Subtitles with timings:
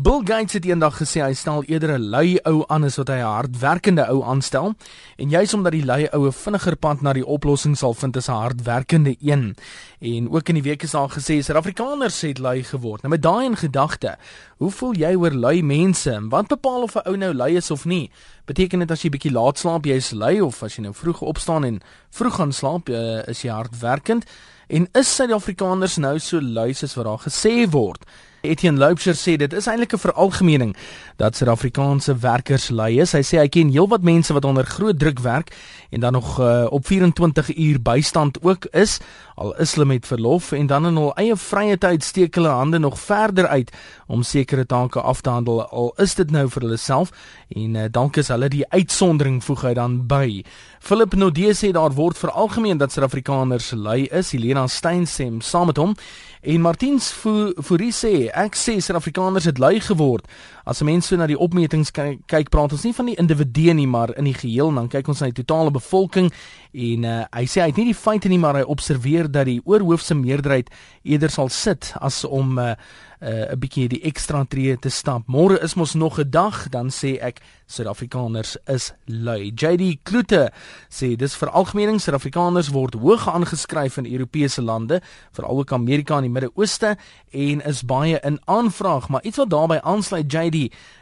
[0.00, 3.18] Bill Gates het eendag gesê hy stel eerder 'n lui ou aan as wat hy
[3.20, 4.72] 'n hardwerkende ou aanstel
[5.16, 8.32] en juis omdat die lui oue vinniger pad na die oplossing sal vind as 'n
[8.32, 9.56] hardwerkende een.
[10.00, 13.02] En ook in die week is daar gesê Suid-Afrikaners het lui geword.
[13.02, 14.16] Nou met daai in gedagte,
[14.60, 16.12] hoe voel jy oor lui mense?
[16.28, 18.10] Wat bepaal of 'n ou nou lui is of nie?
[18.44, 21.22] Beteken dit as jy bietjie laat slaap jy is lui of as jy nou vroeg
[21.22, 21.80] opstaan en
[22.10, 24.26] vroeg gaan slaap uh, is jy hardwerkend?
[24.68, 28.04] En is Suid-Afrikaners nou so lui as wat daar gesê word?
[28.42, 30.76] Etienne Loubser sê dit is eintlik 'n veralgemening
[31.20, 33.12] dat Suid-Afrikaanse werkers lui is.
[33.12, 35.52] Hy sê hy ken heelwat mense wat onder groot druk werk
[35.90, 38.98] en dan nog uh, op 24 uur bystand ook is,
[39.34, 42.78] al is hulle met verlof en dan in hul eie vrye tyd steek hulle hande
[42.78, 43.72] nog verder uit
[44.06, 47.12] om sekere take af te handel al is dit nou vir hulle self
[47.48, 50.40] en uh, dank is hulle die uitsondering voeg hy dan by.
[50.80, 54.32] Philip Nodee sê daar word veralgemeen dat Suid-Afrikaners lui is.
[54.32, 55.92] Helena Steyn sê saam met hom
[56.40, 60.24] en Martiens Fourie sê ek sê Suid-Afrikaners het lui geword.
[60.64, 63.74] As 'n mens so na die opmetings kyk, kyk praat ons nie van die individue
[63.74, 66.32] nie, maar in die geheel dan kyk ons na die totale bevolking
[66.72, 69.60] en uh, hy sê hy het nie die feite nie, maar hy observeer dat die
[69.64, 70.70] oorhoofse meerderheid
[71.02, 72.74] eerder sal sit as om 'n uh,
[73.20, 75.26] uh, 'n bietjie die ekstra tree te stap.
[75.28, 79.52] Môre is mos nog 'n dag, dan sê ek Suid-Afrikaners is lui.
[79.54, 80.50] JD Kloete
[80.88, 85.00] sê dis vir algemeening Suid-Afrikaners word hoog aangeskryf in Europese lande,
[85.32, 86.96] veral ook Amerika en die Midde-Ooste
[87.30, 90.49] en is baie in aanvraag, maar iets wat daarbey aansluit JD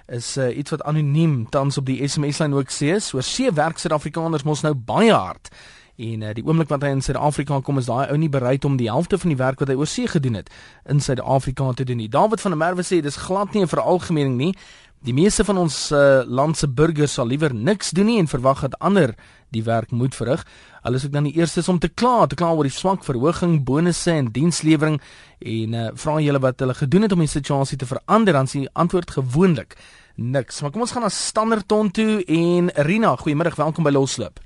[0.07, 4.45] is uh, iets wat anoniem tans op die SMS-lyn ook sê, so see werk Suid-Afrikaners
[4.45, 5.51] mos nou baie hard.
[5.99, 8.77] En uh, die oomblik wat hy in Suid-Afrika kom is daai ou nie bereid om
[8.79, 10.53] die helfte van die werk wat hy oorsee gedoen het
[10.87, 12.09] in Suid-Afrika te doen nie.
[12.09, 14.55] David van der Merwe sê dis glad nie 'n veralgemening nie.
[15.03, 18.61] Die meeste van ons uh, land se burgers sal liewer niks doen nie en verwag
[18.61, 19.15] dat ander
[19.55, 20.45] die werk moet verrig.
[20.83, 23.65] Hulle is ook dan die eerstes om te kla, te kla oor die swak verhoging,
[23.65, 25.01] bonusse en dienslewering
[25.39, 28.67] en uh, vra julle wat hulle gedoen het om die situasie te verander, dan sien
[28.67, 29.77] die antwoord gewoonlik
[30.19, 30.61] niks.
[30.61, 34.41] Maar kom ons gaan na Standerton toe en Rina, goeiemôre, welkom by Loslip.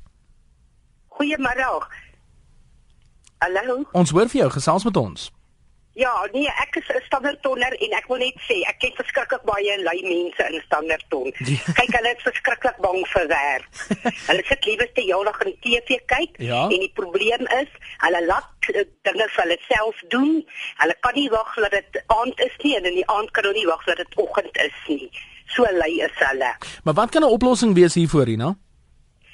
[1.19, 1.69] Goeiemôre.
[3.43, 3.83] Hallo.
[3.93, 5.31] Ons hoor vir jou, gesels met ons.
[5.95, 9.75] Ja, nee, ek is 'n standaardtonner en ek wil net sê ek ken verskriklik baie
[9.83, 11.33] lui mense in standaardton.
[11.45, 11.73] Ja.
[11.79, 13.69] Kyk, hulle is verskriklik bang vir werk.
[14.29, 16.63] hulle sit lieweste heeldag in die TV kyk ja.
[16.65, 17.69] en die probleem is,
[18.07, 20.33] hulle laat uh, dinge vir hulle self doen.
[20.81, 23.61] Hulle kan nie wag dat dit aand is nie en in die aand kan hulle
[23.61, 25.11] nie wag dat dit oggend is nie.
[25.53, 26.57] So lui is hulle.
[26.85, 28.57] Maar wat kan 'n oplossing wees hiervoor, Rina?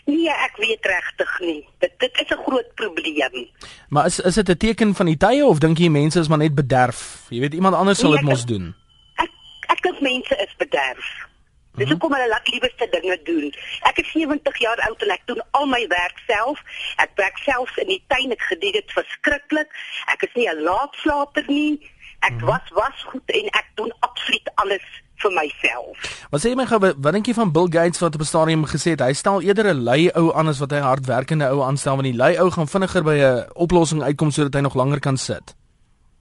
[0.09, 1.61] Nee, ek weet regtig nie.
[1.85, 3.49] Dit dit is 'n groot probleem.
[3.89, 6.39] Maar is is dit 'n teken van die tye of dink jy mense is maar
[6.39, 7.27] net bederf?
[7.29, 8.75] Jy weet iemand anders sal dit nee, mos doen.
[9.17, 9.31] Ek
[9.67, 11.27] ek dink mense is bederf.
[11.75, 11.93] Dis mhm.
[11.93, 13.55] hoekom hulle laat liewerste dinge doen.
[13.81, 16.63] Ek is 70 jaar oud en ek doen al my werk self.
[16.97, 18.33] Ek werk self in die tuin.
[18.33, 19.69] Ek gedien dit verskriklik.
[20.07, 21.91] Ek is nie 'n laatslaper nie.
[22.21, 22.47] Ek mhm.
[22.47, 24.87] was was goed en ek doen absoluut alles
[25.23, 26.09] vir myself.
[26.31, 28.67] Wat sê jy my gou wat dink jy van Bill Gates wat op 'n stadium
[28.67, 31.97] gesê het hy stel eerder 'n lui ou aan as wat hy hardwerkende ou aanstel
[31.97, 35.17] want die lui ou gaan vinniger by 'n oplossing uitkom sodat hy nog langer kan
[35.17, 35.55] sit.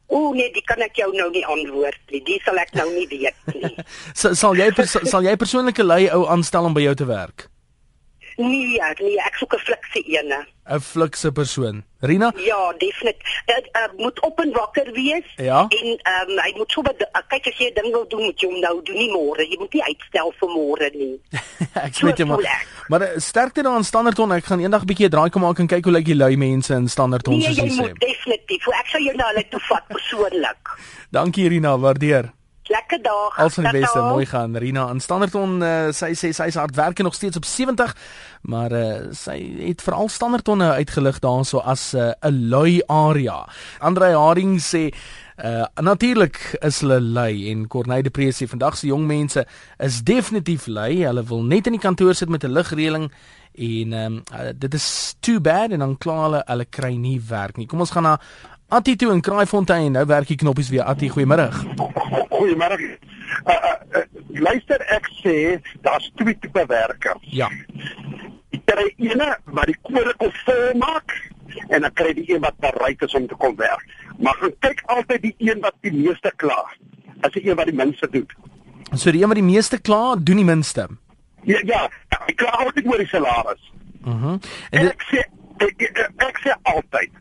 [0.08, 2.24] O nee, dit kan ek jou nou nie antwoord nie.
[2.24, 3.76] Dit sal ek nou nie weet nie.
[4.42, 7.50] sal jy sal jy persoonlike lui ou aanstel om by jou te werk?
[8.38, 10.46] Nee, nee, ek soek 'n flikse ene.
[10.70, 11.84] 'n Flikse persoon.
[12.00, 12.34] Rina?
[12.36, 13.42] Ja, definitief.
[13.46, 15.66] Dit uh, moet op en wakker wees ja?
[15.68, 18.24] en ehm um, hy moet so wat uh, kyk as jy 'n ding wil doen,
[18.24, 19.48] moet jy hom nou doen nie môre.
[19.50, 21.16] Jy moet nie uitstel vir môre nie.
[21.88, 22.46] ek so weet jy maar.
[22.88, 24.32] Maar uh, sterkte daar aan Standerton.
[24.32, 26.36] Ek gaan eendag 'n bietjie 'n draai kom maak en kyk hoe lyk die lui
[26.38, 27.88] mense in Standerton nee, soos jy sê.
[27.90, 28.68] Nee, definitief.
[28.68, 30.76] Ek sal jou nou hulle toe vat persoonlik.
[31.16, 32.34] Dankie Rina, waardeer.
[32.68, 33.38] Lekker dag.
[33.38, 34.58] Als van die beste, mooi gaan.
[34.58, 37.94] Rina in Standerton, uh, sy sê sy is hard werk nog steeds op 70,
[38.52, 43.48] maar uh, sy het veral Standerton uitgelig daarso as eh, 'n uh, lui area.
[43.80, 44.92] Andre Haring sê
[45.38, 49.46] Uh natuurlik is hulle lui en Corneille de Presie vandag se jong mense
[49.78, 51.06] is definitief lui.
[51.06, 53.12] Hulle wil net in die kantoor sit met 'n ligreëling
[53.54, 57.22] en ehm um, uh, dit is too bad en dan kla hulle hulle kry nie
[57.30, 57.68] werk nie.
[57.68, 58.20] Kom ons gaan na
[58.68, 59.92] Attie toe in Kraaifontein.
[59.96, 60.84] Nou werk die knoppies weer.
[60.84, 61.48] Attie, goeiemôre.
[62.30, 62.98] Goeiemôre.
[63.48, 64.02] Uh, uh, uh,
[64.44, 65.36] luister ek sê
[65.86, 67.30] daar's twee tipe werkers.
[67.32, 67.48] Ja.
[68.52, 71.16] Ek kry ene wat die kode kon volmaak
[71.72, 73.86] en dan kry die een wat bereid is om te kom werk.
[74.20, 76.60] Maar gaan kyk altyd die een wat die meeste kla.
[77.24, 78.28] As die een wat die minste doen.
[78.94, 80.90] So die een wat die meeste kla, doen die minste.
[81.48, 81.86] Ja, ja,
[82.20, 83.72] ek kla altyd oor die salaris.
[84.02, 84.12] Mhm.
[84.12, 84.36] Uh -huh.
[84.72, 85.24] En, en ek sê
[85.64, 87.16] ek, ek, ek sê altyd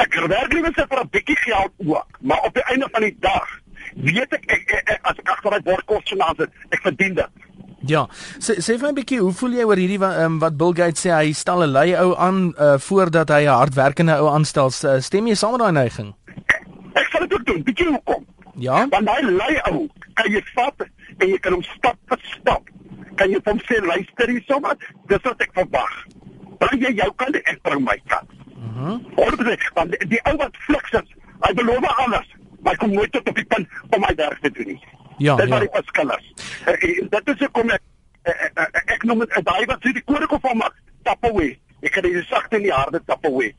[0.00, 3.48] Ek werk liewer vir 'n bietjie geld ook, maar op die einde van die dag
[3.96, 7.14] weet ek, ek, ek, ek as ek agter daai bordkos so naas sit, ek verdien
[7.14, 7.46] dit.
[7.88, 8.06] Ja,
[8.38, 10.74] sê sê vir my 'n bietjie, hoe voel jy oor hierdie wat, um, wat Bill
[10.74, 14.70] Gates sê hy stel 'n lui ou aan uh, voordat hy 'n hardwerkende ou aanstel?
[15.00, 16.14] Stem jy saam met daai neiging?
[16.46, 18.26] Ek, ek sal dit ook doen, bietjie hoekom?
[18.56, 18.86] Ja.
[18.88, 20.84] Want daai lui ou kan jy vat
[21.18, 22.62] en jy kan hom stap vir stap.
[23.16, 24.76] Kan jy hom sê luister hier sommer,
[25.08, 25.94] dis wat ek verwag.
[26.60, 28.28] Bring jy jou kant en ek bring my kant.
[28.60, 28.90] Mhm.
[28.90, 29.56] Uh -huh.
[29.74, 32.28] Want die, die ou wat fliks is, hy beloof alles,
[32.62, 34.80] maar kom nooit tot op die punt om hy werk te doen nie.
[35.16, 35.50] Ja, Dit ja.
[35.50, 36.26] was die verskil is.
[36.66, 37.80] Uh, Dit is hoekom ek
[38.24, 41.58] uh, uh, ek noem dit daai wat sê die kodekof van maak, tap away.
[41.80, 43.54] Ek kan dit sagte in die harde tap away.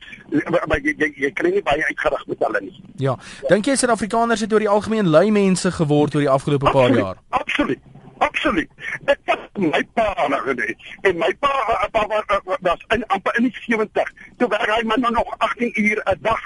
[0.68, 2.74] Maar jy jy, jy kry nie baie uitgerig met hulle nie.
[3.02, 3.16] Ja.
[3.48, 7.02] Dink jy Suid-Afrikaners het oor die algemeen lui mense geword oor die afgelope paar Absoluut,
[7.04, 7.18] jaar?
[7.28, 7.78] Absoluut.
[8.22, 8.70] Absoluut.
[9.10, 10.76] Ek het my pa aangeneem
[11.08, 14.12] en my pa eh, pa was was in amper in die 70.
[14.38, 16.42] Toe werk hy maar nog 18 uur 'n dag.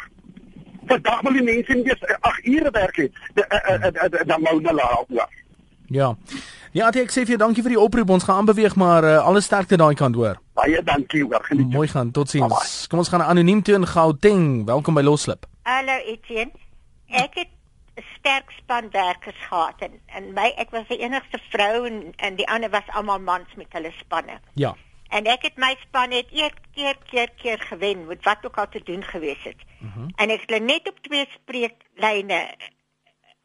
[0.86, 3.06] Vandag wil die mense nie eens 8 ure werk hê.
[4.26, 5.04] Dan moet hulle al.
[5.08, 5.28] Ja.
[5.88, 6.16] Ja.
[6.76, 8.10] Ja, ek sê vir jou dankie vir die oproep.
[8.10, 10.36] Ons gaan aanbeweeg, maar uh, alle sterkte daai kant hoor.
[10.58, 11.40] Baie dankie hoor.
[11.48, 11.72] Geniet.
[11.72, 12.10] Mooi gaan.
[12.10, 12.86] Totsiens.
[12.90, 14.66] Kom ons gaan anoniem toe in Gauteng.
[14.66, 15.46] Welkom by Loslip.
[15.62, 16.52] Hallo Etienne.
[17.08, 17.55] Ek het
[18.26, 22.48] sterk span werkers gehad en, en my ek was die enigste vrou en en die
[22.50, 24.40] ander was almal mans met hulle spanne.
[24.58, 24.74] Ja.
[25.14, 28.68] En ek het my span net eer keer keer keer gewen met wat ook al
[28.68, 29.62] te doen gewees het.
[29.78, 30.08] Uh -huh.
[30.16, 32.40] En ek het net op twee spreeklyne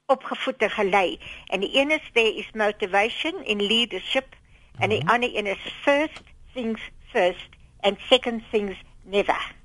[0.05, 1.19] opgevoed en gelei.
[1.45, 4.83] En die een is there is motivation in leadership uh -huh.
[4.83, 6.23] en die ander een is first
[6.53, 6.81] things
[7.13, 7.49] first
[7.79, 9.60] and second things never.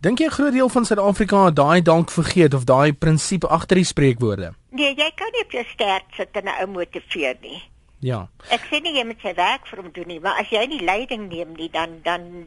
[0.00, 3.76] Dink jy 'n groot deel van Suid-Afrika het daai dalk vergeet of daai prinsip agter
[3.76, 4.52] die spreekwoorde?
[4.70, 7.62] Nee, jy kan nie op jou sterk sit en 'n ou motiveer nie.
[7.98, 8.28] Ja.
[8.50, 10.84] Ek sê nie jy moet sy werk vir hom doen nie, maar as jy nie
[10.84, 12.46] leiding neem nie, dan dan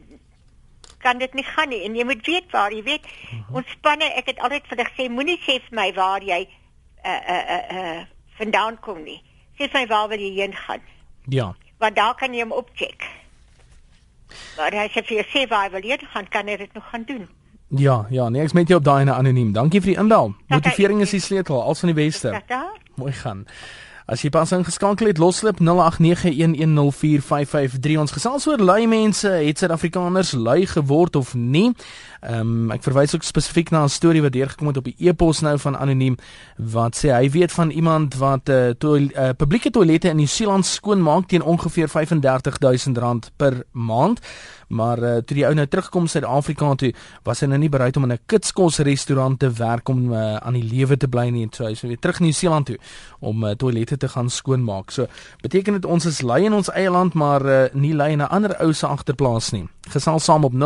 [0.98, 1.82] kan dit nie gaan nie.
[1.84, 3.56] En jy moet weet waar, jy weet, uh -huh.
[3.56, 6.48] ons spanne, ek het altyd vir hulle gesê, moenie sê vir my waar jy
[7.04, 8.04] uh uh uh, uh
[8.38, 9.22] vandaan kom nie.
[9.58, 10.80] Sê vir my waar wil jy heen gaan?
[11.28, 11.54] Ja.
[11.78, 13.04] Want daar kan jy hom opcheck.
[14.56, 16.88] Maar as jy vir jou sê waar jy wil heen gaan, kan jy dit nog
[16.90, 17.28] gaan doen.
[17.76, 19.52] Ja, ja, nee, ek met jou op daai ene anoniem.
[19.54, 20.34] Dankie vir die inbel.
[20.50, 22.42] Motivering is die sleutel, als van die beste.
[22.98, 23.46] Mooi gaan.
[24.10, 25.62] As jy pas ingeskakel het, loslip 0891104553.
[28.02, 31.70] Ons gesels oor lui mense, het Suid-Afrikaners lui geword of nie?
[32.20, 35.40] Ehm um, ek verwys ook spesifiek na 'n storie wat deurgekom het op die e-pos
[35.40, 36.16] nou van anoniem
[36.56, 40.66] wat sê hy weet van iemand wat 'n uh, to uh, publieke toilette in Nieu-Seeland
[40.66, 44.20] skoonmaak teen ongeveer R35000 per maand.
[44.70, 46.92] Maar uh, toe die ou nou terugkom Suid-Afrika toe,
[47.26, 50.54] was hy nou nie bereid om in 'n kitskos restaurant te werk om uh, aan
[50.54, 51.48] die lewe te bly nie.
[51.50, 52.78] So hy is weer terug in Nieu-Seeland toe
[53.20, 54.90] om uh, toilette te gaan skoonmaak.
[54.90, 55.06] So
[55.42, 58.28] beteken dit ons is lui in ons eie land, maar uh, nie lui in 'n
[58.30, 59.68] ander ou se agterplaas nie.
[59.90, 60.58] Gesels saam op 0891104553.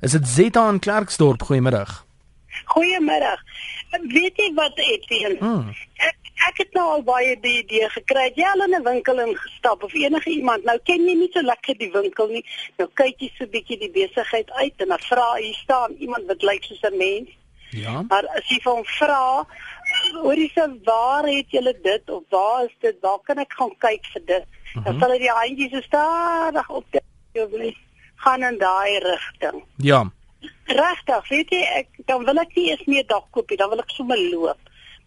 [0.00, 1.42] Is dit Zeta in Klerksdorp?
[1.42, 1.86] Goeiemôre.
[2.74, 3.38] Goeiemôre.
[4.02, 5.38] Weet jy wat Etienne?
[5.38, 5.70] Hmm.
[6.02, 8.32] Ek ek het nou al baie die idee gekry.
[8.36, 10.64] Jy al in 'n winkel ingestap of enige iemand.
[10.64, 12.44] Nou ken jy nie so lekker die winkel nie.
[12.78, 16.42] Nou kyk jy so bietjie die besigheid uit en dan vra jy staan iemand wat
[16.42, 17.30] lyk soos 'n mens.
[17.70, 18.02] Ja.
[18.08, 19.46] Maar as jy van vra,
[20.22, 22.96] hoorie se waar het julle dit of waar is dit?
[23.00, 24.44] Waar kan ek gaan kyk vir dit?
[24.44, 24.84] Uh -huh.
[24.84, 26.84] Dan sal hy die handjies so stadig op
[27.32, 27.76] jou bly
[28.16, 29.64] gaan in daai rigting.
[29.76, 30.04] Ja.
[30.64, 33.82] Regtig, weet jy, ek dan wil ek nie eens meer dag koop nie, dan wil
[33.82, 34.58] ek sommer loop.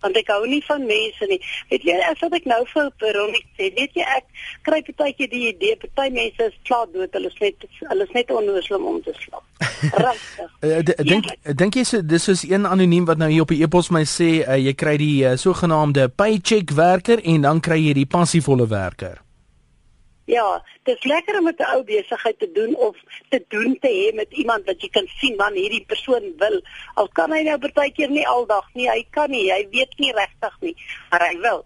[0.03, 1.39] Want ek hou nie van mense nie.
[1.71, 4.25] Weet jy, as wat ek nou vir Veronie sê, weet jy, ek
[4.67, 8.33] kry partykeer die idee, party mense is klaar dood, hulle is net hulle is net
[8.33, 9.45] onnooslim om te slaap.
[10.07, 10.51] Regtig.
[10.61, 13.91] Uh, dink dink jy so dis soos een anoniem wat nou hier op die e-pos
[13.93, 18.09] my sê uh, jy kry die uh, sogenaamde paycheck werker en dan kry jy die
[18.09, 19.17] passievolle werker.
[20.27, 22.95] Ja, dit is lekker om met 'n ou besigheid te doen of
[23.29, 26.61] te doen te hê met iemand wat jy kan sien wat hierdie persoon wil.
[26.93, 30.57] Al kan hy nou partykeer nie aldag nie, hy kan nie, hy weet nie regtig
[30.59, 30.75] nie,
[31.09, 31.65] maar hy wil.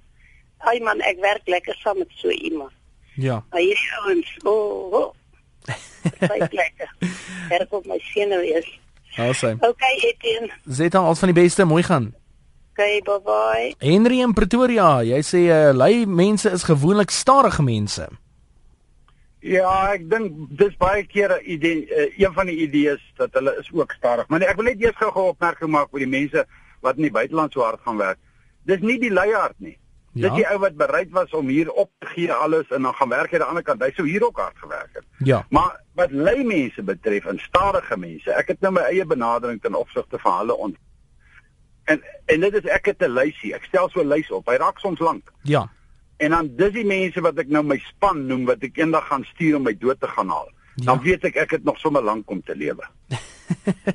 [0.57, 2.71] Ai man, ek werk lekker saam met so iemand.
[3.15, 3.43] Ja.
[3.49, 5.13] Maar hierdie ouens, o, oh, oh.
[6.19, 6.89] Baie lekker.
[7.49, 8.79] Werk op my senuwe is.
[9.17, 9.57] Awesome.
[9.59, 10.53] Okay, Etienne.
[10.65, 12.13] Zeta als van die beste, mooi gaan.
[12.71, 13.75] Okay, bye bye.
[13.77, 18.07] Henry in Pretoria, jy sê uh, lui mense is gewoonlik stadige mense.
[19.41, 23.55] Ja, ek dink dis baie keer 'n idee, uh, een van die idees dat hulle
[23.59, 24.27] is ook stadig.
[24.27, 26.45] Maar nee, ek wil net eers gou-gou opmerking maak oor die mense
[26.81, 28.17] wat in die buiteland so hard gaan werk.
[28.63, 29.77] Dis nie die luiaard nie.
[30.13, 30.27] Ja?
[30.27, 33.09] Dis die ou wat bereid was om hier op te gee alles en dan gaan
[33.09, 33.81] werk aan die ander kant.
[33.81, 35.05] Hy sou hier ook hard gewerk het.
[35.17, 35.45] Ja.
[35.49, 39.75] Maar wat lui mense betref en stadige mense, ek het nou my eie benadering ten
[39.75, 40.77] opsigte van hulle ont
[41.83, 43.53] En en dit is ek het 'n lysie.
[43.53, 44.47] Ek stel so 'n lys op.
[44.47, 45.31] Hy raak soms lank.
[45.41, 45.69] Ja.
[46.21, 49.23] En dan dis die mense wat ek nou my span noem wat ek eendag gaan
[49.33, 50.49] stuur om my dood te gaan haal.
[50.75, 50.91] Ja.
[50.91, 52.85] Dan weet ek ek het nog sommer lank om te lewe.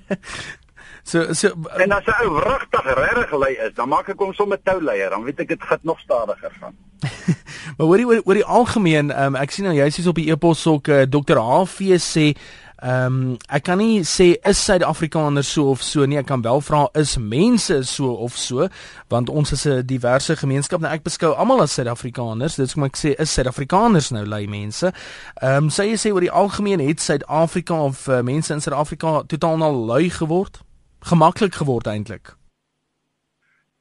[1.11, 4.59] so so En as 'n ou regtig regtig lui is, dan maak ek hom sommer
[4.63, 6.75] touleier, dan weet ek dit gaan nog stadiger gaan.
[7.77, 10.67] maar hoorie oor oor die algemeen, um, ek sien nou jy sê op die e-pos
[10.67, 11.39] ook uh, Dr.
[11.39, 12.27] HV sê
[12.83, 16.19] Ehm um, ek kan nie sê is Suid-Afrikaners so of so nie.
[16.21, 18.69] Ek kan wel vra is mense so of so
[19.09, 20.81] want ons is 'n diverse gemeenskap.
[20.81, 22.57] Nou ek beskou almal as Suid-Afrikaners.
[22.57, 24.93] Dit is kom ek sê is Suid-Afrikaners nou lui mense.
[25.41, 29.23] Ehm um, sê jy sê oor die algemeen het Suid-Afrika of uh, mense in Suid-Afrika
[29.27, 30.61] totaal nou lui geword?
[31.01, 32.37] Gemaklik geword eintlik?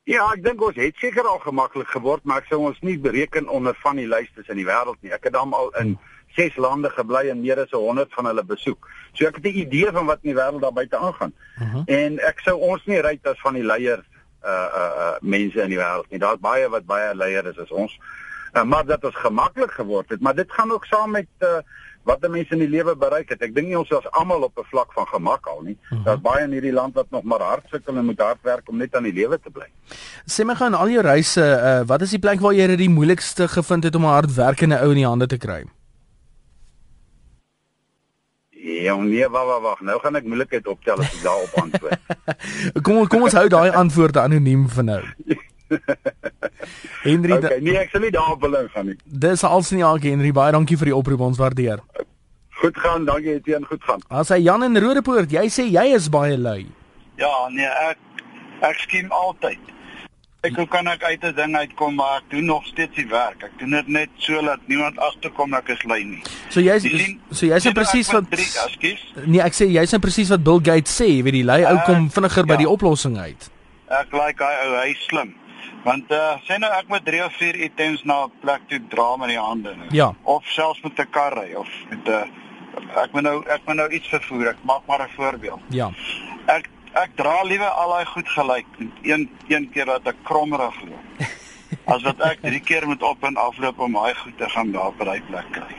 [0.05, 3.49] Ja, ek dink ons het seker al gemaklik geword, maar ek sou ons nie bereken
[3.49, 5.11] onder van die lystes in die wêreld nie.
[5.11, 8.43] Ek het dan al in hmm ses lande gebly en meer as 100 van hulle
[8.43, 8.89] besoek.
[9.13, 11.33] So ek het 'n idee van wat in die wêreld daar buite aangaan.
[11.33, 11.75] Uh mhm.
[11.75, 11.83] -huh.
[11.85, 14.05] En ek sou ons nie ry as van die leiers
[14.43, 16.19] uh uh uh mense in die wêreld nie.
[16.19, 17.99] Daar's baie wat baie leiers is as ons.
[18.53, 21.59] Uh, maar dit het gemaklik geword het, maar dit gaan ook saam met uh
[22.05, 23.41] wat mense in die lewe bereik het.
[23.41, 25.77] Ek dink nie ons is almal op 'n vlak van gemak al nie.
[25.77, 25.95] Uh mhm.
[25.95, 26.05] -huh.
[26.05, 28.77] Daar's baie in hierdie land wat nog maar hard sukkel en moet hard werk om
[28.77, 29.67] net aan die lewe te bly.
[30.25, 32.89] Sê my gaan al jou reise, uh wat is die plek waar jy dit die
[32.89, 35.65] moeilikste gevind het om 'n hardwerkende ou in die hande te kry?
[38.65, 39.81] Ja, nee, wag wag wag.
[39.85, 41.99] Nou gaan ek moeilikheid optel as ek daarop antwoord.
[42.85, 45.01] kom kom ons hou daai antwoorde anoniem vir nou.
[47.03, 48.97] Henry, okay, nee, ek sal nie daarop wil ingaan nie.
[49.05, 51.83] Dis als nie al Henry, baie dankie vir die oproep, ons waardeer.
[52.57, 54.01] Goed gaan, dankie Etienne, goed gaan.
[54.09, 56.65] As hy Jan in Rodepoort, jy sê jy is baie lui.
[57.21, 58.01] Ja, nee, ek
[58.65, 59.74] ek skiem altyd.
[60.45, 63.43] Ek hoe kan ek uit 'n ding uitkom maar ek doen nog steeds die werk.
[63.43, 66.21] Ek doen dit net so dat niemand agterkom ek is lui nie.
[66.49, 66.83] So jy's
[67.31, 68.25] so jy's presies wat
[69.25, 72.09] Nee, ek sê jy's presies wat Bill Gates sê, jy weet die lui ou kom
[72.09, 72.53] vinniger ja.
[72.53, 73.49] by die oplossing uit.
[73.89, 75.35] Ek like hy ou, hy slim.
[75.85, 79.15] Want uh sê nou ek moet 3 of 4 items na 'n plek toe dra
[79.17, 79.89] met die hande nou.
[79.91, 80.13] Ja.
[80.23, 83.75] Of selfs met 'n kar ry of met 'n uh, ek moet nou ek moet
[83.75, 84.47] nou iets vervoer.
[84.47, 85.61] Ek maak maar 'n voorbeeld.
[85.69, 85.91] Ja.
[86.45, 88.67] Ek ek dra liewe al daai goed gelyk
[89.03, 91.33] een een keer dat ek krommerig loop.
[91.91, 94.93] As wat ek drie keer moet op en afloop om daai goed te gaan daar
[94.97, 95.75] by plek kry.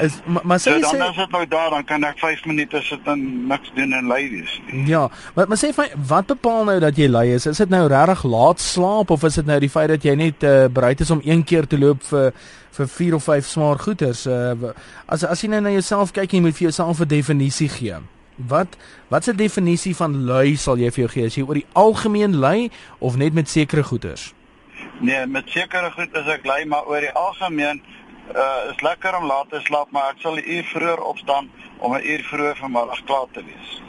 [0.00, 2.44] Is maar, maar sê so, dan sê as dit nou daar dan kan ek 5
[2.48, 4.54] minute sit en niks doen en lui wees.
[4.88, 7.46] Ja, maar maar sê vir wat bepaal nou dat jy lui is?
[7.50, 10.46] Is dit nou regtig laat slaap of is dit nou die feit dat jy net
[10.46, 12.32] uh, bereid is om een keer te loop vir
[12.76, 14.24] vir 4 of 5 smaar goeders?
[14.26, 14.72] Uh,
[15.06, 18.00] as as jy nou na jouself kyk, jy moet vir jouself 'n definisie gee.
[18.48, 18.76] Wat
[19.08, 21.24] wat se definisie van lui sal jy vir jou gee?
[21.24, 24.32] Is jy oor die algemeen lui of net met sekere goeders?
[25.00, 27.82] Nee, met sekere goed is ek lui, maar oor die algemeen
[28.34, 31.94] uh is lekker om laat te slaap, maar ek sal 'n uur vroeër opstaan om
[31.94, 33.82] 'n uur vroeër vanmiddag klaar te wees.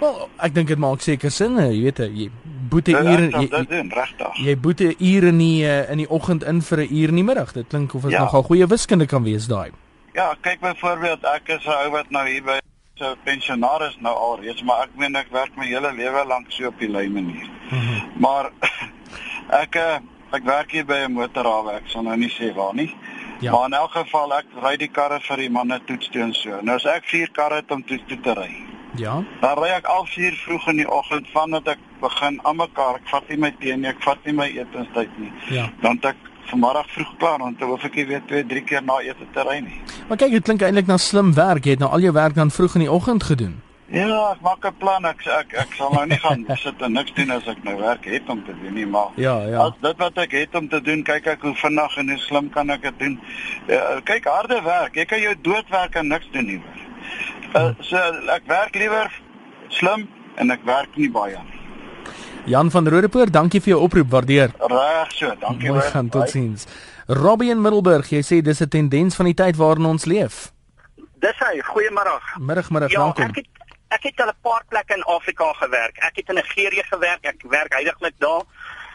[0.00, 2.30] Wel, ek dink dit maak seker sin, jy weet, jy
[2.70, 4.36] boete ure jy regtig.
[4.44, 7.24] Jy boete ure in die uh, in die oggend in vir 'n uur in die
[7.24, 7.52] middag.
[7.52, 8.22] Dit klink of dit ja.
[8.22, 9.70] nogal goeie wiskunde kan wees daai.
[10.14, 12.58] Ja, kyk byvoorbeeld, ek is 'n ou wat nou hier by
[13.00, 16.66] 'n pensionaris nou al reeds, maar ek meen ek werk my hele lewe lank so
[16.66, 17.48] op die lui manier.
[17.70, 18.20] Mm -hmm.
[18.20, 18.50] Maar
[19.62, 19.98] ek eh,
[20.30, 22.94] ek werk hier by 'n motorhawe, ek sal nou nie sê waar nie.
[23.40, 23.52] Ja.
[23.52, 26.58] Maar in elk geval ek ry die karre vir die manne toets toe en so.
[26.62, 28.50] Nou as ek vier karre het om toets toe te ry.
[28.96, 29.22] Ja.
[29.40, 32.94] Dan ry ek al vier vroeg in die oggend vandat ek begin aan mekaar.
[32.94, 35.32] Ek vat nie my tee nie, ek vat nie my etenstyd nie.
[35.54, 35.68] Ja.
[35.82, 36.16] Dan ek
[36.50, 39.58] vanmiddag vroeg klaar want dan hoef ek weer twee, drie keer na ete te ry
[39.64, 39.80] nie.
[40.08, 41.64] Maar kyk, dit klink eintlik na slim werk.
[41.64, 43.58] Jy het nou al jou werk dan vroeg in die oggend gedoen.
[43.88, 45.04] Ja, ek maak 'n plan.
[45.08, 48.04] Ek ek ek sal nou nie gaan sit en niks doen as ek nou werk
[48.04, 49.66] het om te doen nie, maar Ja, ja.
[49.66, 52.50] As dit wat ek het om te doen, kyk ek hoe vinnig en hoe slim
[52.50, 53.20] kan ek dit doen.
[53.66, 54.94] Ja, kyk, harde werk.
[54.94, 56.60] Jy kan jou doodwerk en niks doen nie.
[57.56, 57.96] Uh, so
[58.28, 59.08] ek werk liewer
[59.68, 61.57] slim en ek werk nie baie nie.
[62.48, 64.52] Jan van Rodepoort, dankie vir jou oproep, waardeer.
[64.72, 65.82] Reg so, dankie weer.
[65.92, 66.64] Gaan totsiens.
[67.06, 70.52] Robbie in Middelburg, jy sê dis 'n tendens van die tyd waarin ons leef.
[71.20, 72.16] Dis hy, goeiemôre.
[72.40, 73.24] Middag, middag, ja, welkom.
[73.28, 73.46] Ek het
[73.88, 75.96] ek het al 'n paar plekke in Afrika gewerk.
[75.98, 78.42] Ek het in Nigerië gewerk, ek werk heidaglik daar.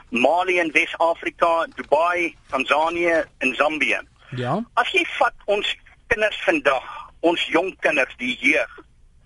[0.10, 4.02] Mali in Wes-Afrika, Dubai, Tanzanië en Zambië.
[4.30, 4.64] Ja.
[4.74, 6.84] As jy vat ons kinders vandag,
[7.20, 8.80] ons jong kinders, die jeug,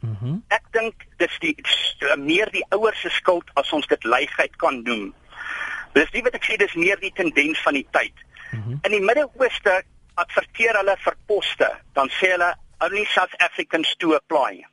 [0.08, 1.56] Mm ek dink dis die
[2.18, 5.14] meer die ouers se skuld as ons dit leigheid kan doen.
[5.94, 8.14] Dis nie wat ek sê dis meer die tendens van die tyd.
[8.52, 8.80] Mm -hmm.
[8.82, 9.84] In die Midde-Ooste
[10.16, 14.66] adverteer hulle vir poste, dan sê hulle only South Africans to apply.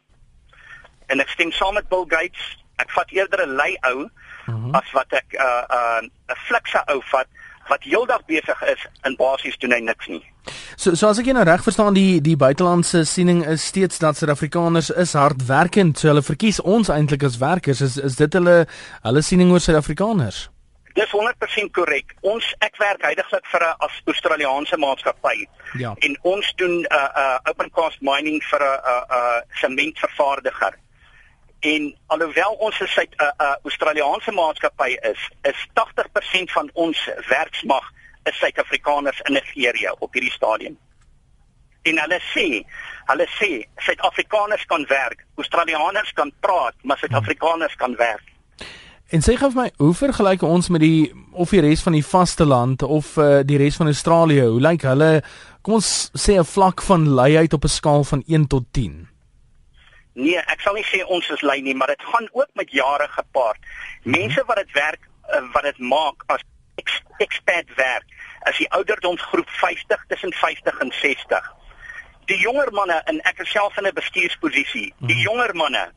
[1.06, 2.44] En ek stem saam met Bill Gates,
[2.76, 4.10] ek vat eerder 'n lei ou mm
[4.46, 4.74] -hmm.
[4.74, 7.28] as wat ek 'n uh, 'n uh, 'n flikse ou vat
[7.68, 10.33] wat heeldag besig is in basies doen hy niks nie.
[10.76, 14.90] So so as ek nou reg verstaan die die buitelandse siening is steeds dat Suid-Afrikaners
[14.90, 15.98] is hardwerkend.
[15.98, 17.80] So hulle verkies ons eintlik as werkers.
[17.80, 18.66] Is is dit hulle
[19.02, 20.48] hulle siening oor Suid-Afrikaners?
[20.94, 22.12] Dis 100% korrek.
[22.22, 25.46] Ons ek werk heidaglik vir 'n Australiese maatskappy.
[25.78, 25.94] Ja.
[25.98, 30.74] En ons doen 'n uh, uh, open cast mining vir 'n 'n uh, uh, sementvervaardiger.
[31.60, 37.90] En alhoewel ons 'n uh, uh, Australiese maatskappy is, is 80% van ons werksmag
[38.24, 40.78] is Suid-Afrikaners in Nigerië op hierdie stadium.
[41.84, 42.46] en hulle sê
[43.10, 43.50] hulle sê
[43.84, 48.24] Suid-Afrikaners kan werk, Australiërs kan praat, maar Suid-Afrikaners kan werk.
[49.12, 52.04] En sê gou vir my, hoe vergelyk ons met die of die res van die
[52.06, 54.46] vasteland of uh, die res van Australië?
[54.54, 55.10] Hoe lyk hulle
[55.62, 59.08] kom ons sê 'n vlak van luiheid op 'n skaal van 1 tot 10?
[60.14, 63.08] Nee, ek sal nie sê ons is lui nie, maar dit gaan ook met jare
[63.10, 63.60] gepaard.
[64.04, 66.40] Mense wat dit werk uh, wat dit maak as
[66.84, 68.06] ex expert werk,
[68.48, 71.52] as die ouderdomsgroep 50 tussen 50 en 60.
[72.30, 74.92] Die jonger manne en ek is self in 'n bestuursposisie.
[74.98, 75.92] Die jonger manne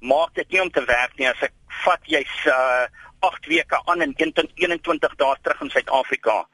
[0.00, 1.52] maak dit nie om te werk nie as ek
[1.84, 2.86] vat jy's uh
[3.20, 6.46] 8 weke aan in 21 dae terug in Suid-Afrika.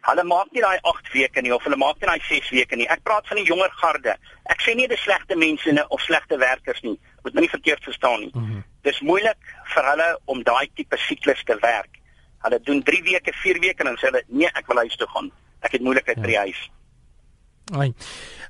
[0.00, 2.88] Hulle maak nie daai 8 weke nie of hulle maak nie daai 6 weke nie.
[2.88, 4.16] Ek praat van die jonger garde.
[4.52, 6.98] Ek sê nie dis slegte mense nie of slegte werkers nie.
[7.24, 8.30] Moet my nie verkeerd verstaan nie.
[8.34, 8.62] Mm -hmm.
[8.82, 9.40] Dis moeilik
[9.74, 11.99] vir hulle om daai tipe siklus te werk.
[12.46, 15.08] Hulle doen 3 weke, 4 weke en dan sê hulle nee, ek wil huis toe
[15.14, 15.30] gaan.
[15.60, 16.22] Ek het moeilikheid ja.
[16.22, 16.60] by die huis.
[17.76, 17.90] Ai.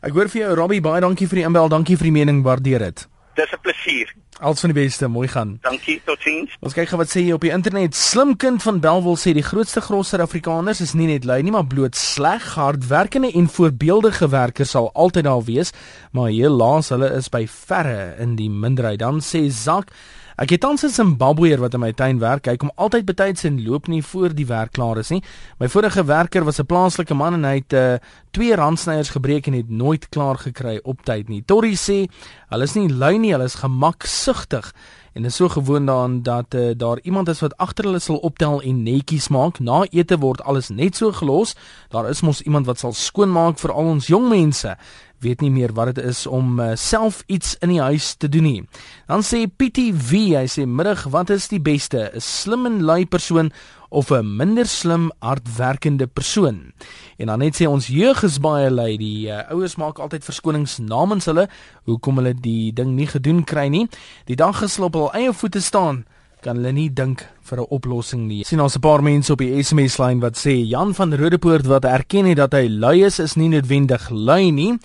[0.00, 1.68] Ek hoor vir jou Robbie, baie dankie vir die inbel.
[1.68, 3.06] Dankie vir die mening, waardeer dit.
[3.36, 4.14] Dis 'n plesier.
[4.40, 5.58] Alles van die beste, mooi gaan.
[5.60, 6.56] Dankie, totiens.
[6.60, 7.94] Ons kyk gou wat sê jy op die internet.
[7.94, 11.66] Slim kind van Belwel sê die grootste gros Suid-Afrikaners is nie net lui nie, maar
[11.66, 15.72] bloot sleg, hardwerkende en voorbeeldige werkers sal altyd daar wees,
[16.12, 18.98] maar heel laas hulle is by verre in die minderheid.
[18.98, 19.92] Dan sê Zak
[20.40, 22.46] Ek het tans 'n Zimbabweër wat in my tuin werk.
[22.46, 25.22] Hy kom altyd betyds en loop nie voor die werk klaar is nie.
[25.58, 27.94] My vorige werker was 'n plaaslike man en hy het uh,
[28.30, 31.42] twee randsnyers gebreek en het nooit klaar gekry op tyd nie.
[31.44, 32.08] Torrie sê
[32.48, 34.72] hulle is nie lui nie, hulle is gemaksugtig
[35.12, 38.62] en is so gewoond daaraan dat uh, daar iemand is wat agter hulle sal optel
[38.62, 39.58] en netjies maak.
[39.58, 41.54] Na ete word alles net so gelos.
[41.88, 44.76] Daar is mos iemand wat sal skoonmaak vir al ons jong mense
[45.20, 48.46] weet nie meer wat dit is om uh, self iets in die huis te doen
[48.46, 48.62] nie.
[49.08, 52.10] Dan sê Pietie V, hy sê middag, wat is die beste?
[52.14, 53.52] 'n Slim en lui persoon
[53.90, 56.72] of 'n minder slim, hardwerkende persoon?
[57.18, 58.96] En dan net sê ons jeug is baie lui.
[58.96, 61.48] Die uh, ouers maak altyd verskonings namens hulle
[61.84, 63.88] hoekom hulle die ding nie gedoen kry nie.
[64.26, 66.04] Die dag geslop al eie voete staan
[66.40, 68.44] kan hulle nie dink vir 'n oplossing nie.
[68.44, 71.84] Sien ons 'n paar mense op die SMS lyn wat sê Jan van Rodepoort wat
[71.84, 74.78] erken het dat hy lui is is nie noodwendig lui nie.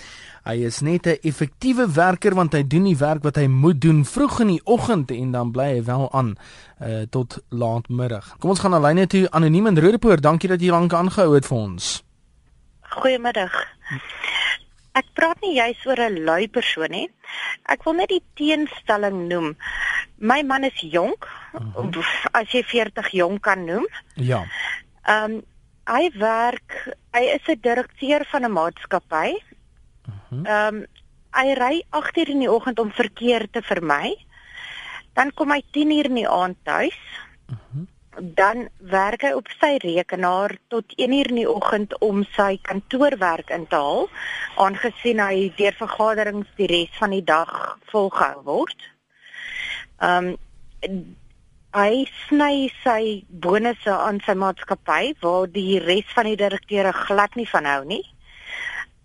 [0.46, 4.06] Hy is net 'n effektiewe werker want hy doen die werk wat hy moet doen
[4.06, 6.36] vroeg in die oggend en dan bly hy wel aan
[6.82, 8.38] uh, tot laatmiddag.
[8.38, 10.22] Kom ons gaan na lyne toe anoniem in Rodepoort.
[10.22, 12.04] Dankie dat jy lank aangehou het vir ons.
[12.94, 13.56] Goeiemiddag.
[14.94, 17.10] Ek praat nie juis oor 'n lui persoon nie.
[17.66, 19.58] Ek wil net die teenstelling noem.
[20.18, 21.90] My man is jonk, uh mhm.
[21.90, 22.30] -huh.
[22.32, 23.88] as jy 40 jonk kan noem.
[24.14, 24.46] Ja.
[25.10, 25.42] Ehm um,
[25.86, 29.45] hy werk, hy is 'n direkteur van 'n maatskappy Mhm.
[30.32, 30.86] Ehm um,
[31.36, 34.14] hy ry 8 uur in die oggend om verkeer te vermy.
[35.14, 37.02] Dan kom hy 10 uur in die aand tuis.
[37.48, 37.60] Uh mhm.
[37.74, 37.92] -huh.
[38.16, 43.50] Dan werk hy op sy rekenaar tot 1 uur in die oggend om sy kantoorwerk
[43.50, 44.08] in te haal,
[44.56, 48.80] aangesien hy deur vergaderings die res van die dag volgehou word.
[50.00, 50.36] Ehm
[50.82, 51.16] um,
[51.76, 57.50] hy sny sy bonusse aan sy maatskappy waar die res van die direkteure glad nie
[57.50, 58.04] van hou nie.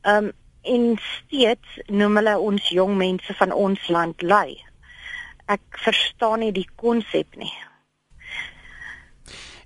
[0.06, 4.57] Ehm um, en steeds noem hulle ons jong mense van ons land lui.
[5.46, 7.53] Ek verstaan nie die konsep nie.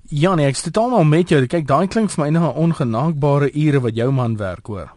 [0.09, 3.51] Ja, nee, ek sê dan al met jou, kyk, daai klink vir my na ongenaakbare
[3.57, 4.93] ure wat jou man werk, hoor.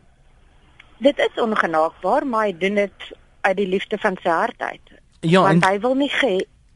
[1.00, 3.10] Dit is ongenaakbaar, maar hy doen dit
[3.42, 4.96] uit die liefde van sy hart uit.
[5.22, 6.32] Ja, Want en hy wil nie ge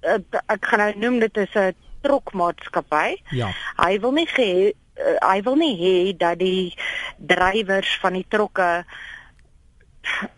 [0.07, 3.21] uh, ek gaan nou noem dit is 'n trokmaatskappy.
[3.29, 3.51] Ja.
[3.77, 6.73] Hy wil nie ge uh, hy wil nie hê dat die
[7.17, 8.85] drywers van die trokke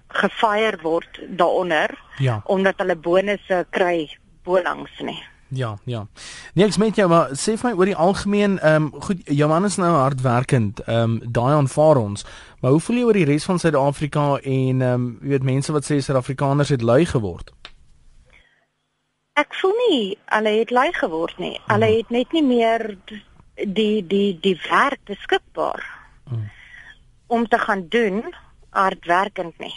[0.07, 2.41] gefire word daaronder ja.
[2.45, 4.09] omdat hulle bonusse kry
[4.43, 5.21] bolangs nie.
[5.53, 6.07] Ja, ja.
[6.53, 9.47] Nee, ek sê jy maar sê vir my oor die algemeen, ehm um, goed, jou
[9.49, 12.25] man is nou hardwerkend, ehm um, daai aanvaar ons.
[12.61, 15.75] Maar hoe voel jy oor die res van Suid-Afrika en ehm um, jy weet mense
[15.75, 17.53] wat sê Suid-Afrikaners het lui geword?
[19.37, 21.55] Ek voel nie hulle het lui geword nie.
[21.67, 21.97] Hulle hmm.
[22.01, 22.87] het net nie meer
[23.55, 25.85] die die die werk beskikbaar
[26.29, 26.49] hmm.
[27.27, 28.23] om te gaan doen
[28.73, 29.73] hardwerkend nie.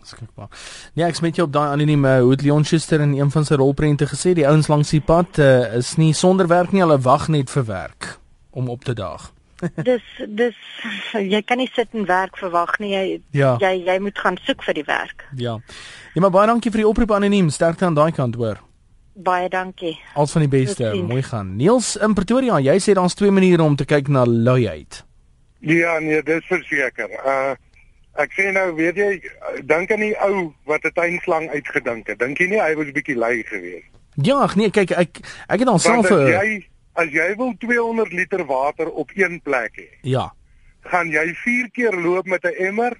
[0.00, 0.48] Beskikbaar.
[0.94, 3.58] Nee, ek smet jy op daai anonieme hoe het Leon Schuster in een van sy
[3.60, 7.28] rolprente gesê die ouens langs die pad uh, is nie sonder werk nie, hulle wag
[7.28, 8.14] net vir werk
[8.56, 9.32] om op te daag.
[9.90, 10.04] dis
[10.38, 10.58] dis
[11.14, 12.92] jy kan nie sit en werk verwag nie.
[12.94, 13.04] Jy
[13.36, 13.56] ja.
[13.62, 15.26] jy jy moet gaan soek vir die werk.
[15.36, 15.58] Ja.
[16.14, 17.50] Ja, maar baie dankie vir die oproep anoniem.
[17.54, 18.62] Sterkte aan daai kant hoor.
[19.18, 19.96] Baie dankie.
[20.14, 20.92] Al van die beste.
[21.02, 21.56] Mooi gaan.
[21.58, 25.02] Niels in Pretoria, jy sê daar's twee maniere om te kyk na luiheid.
[25.58, 27.10] Ja, nee, dis verseker.
[27.24, 27.56] Uh
[28.18, 29.10] ek sê nou, weet jy,
[29.68, 32.18] dink aan die ou wat 'n tuinslang uitgedink het.
[32.18, 33.90] Dink jy nie hy was 'n bietjie lui geweest?
[34.22, 36.66] Ja, ag nee, kyk ek ek het al self vir jy
[36.98, 39.90] as jy wil 200 liter water op een plek hê.
[40.02, 40.32] Ja.
[40.90, 42.98] Gaan jy 4 keer loop met 'n emmer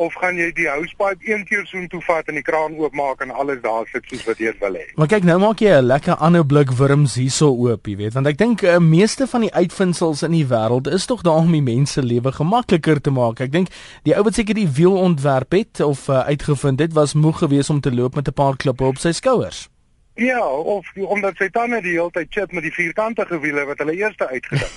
[0.00, 3.30] of gaan jy die housepipe een keer so intoe vat en die kraan oopmaak en
[3.30, 4.84] alles daar sit soos wat jy wil hê?
[4.96, 8.26] Maar kyk, nou maak jy 'n lekker ander blik wurms hierso oop, jy weet, want
[8.26, 11.62] ek dink uh, meeste van die uitvindsels in die wêreld is tog daar om die
[11.62, 13.40] mense lewe gemakliker te maak.
[13.40, 13.68] Ek dink
[14.04, 17.70] die ou wat seker die wiel ontwerp het of uh, uitgevind het, was moeg geweest
[17.70, 19.68] om te loop met 'n paar klippe op sy skouers.
[20.14, 23.94] Ja, of omdat sy tande die hele tyd chip met die vierkantige wiele wat hulle
[23.96, 24.68] eerste uitgedink.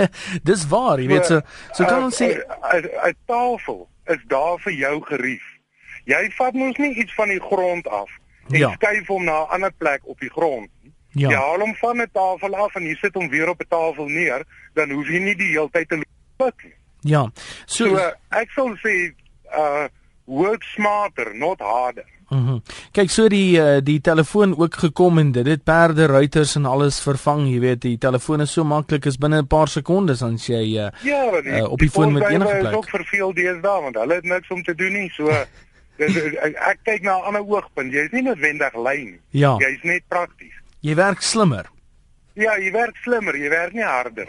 [0.48, 1.40] Dis waar, jy weet so
[1.76, 5.44] so kan ons sê 'n tafel is daar vir jou gerief.
[6.08, 8.10] Jy vat mos nie iets van die grond af
[8.48, 8.72] en ja.
[8.72, 10.70] skuif hom na 'n ander plek op die grond.
[11.12, 11.28] Ja.
[11.28, 14.08] Jy haal hom van 'n tafel af en jy sit hom weer op 'n tafel
[14.08, 14.44] neer,
[14.74, 16.02] dan hoef jy nie die hele tyd te
[16.38, 16.74] loop nie.
[17.00, 17.30] Ja.
[17.66, 19.14] So, so ek sou sê
[19.52, 19.88] uh
[20.24, 22.04] work smarter, not harder.
[22.30, 22.50] Mhm.
[22.50, 22.62] Mm
[22.92, 27.00] Kyk, so die uh, die telefoon ook gekom en dit het perde ruiters en alles
[27.00, 30.76] vervang, jy weet, die telefoon is so maklik is binne 'n paar sekondes as jy
[30.76, 32.72] uh, ja, die, uh, op die, die foon met enige plek.
[32.72, 35.10] Ja, ook verveel deesdae want hulle het niks om te doen nie.
[35.16, 35.30] So
[35.98, 37.92] dis, ek, ek kyk na 'n ander oogpunt.
[37.92, 39.18] Jy's nie noodwendig lyn.
[39.30, 39.56] Ja.
[39.58, 40.54] Jy's net prakties.
[40.80, 41.66] Jy werk slimmer.
[42.38, 44.28] Ja, jy werk slimmer, jy werk nie harder.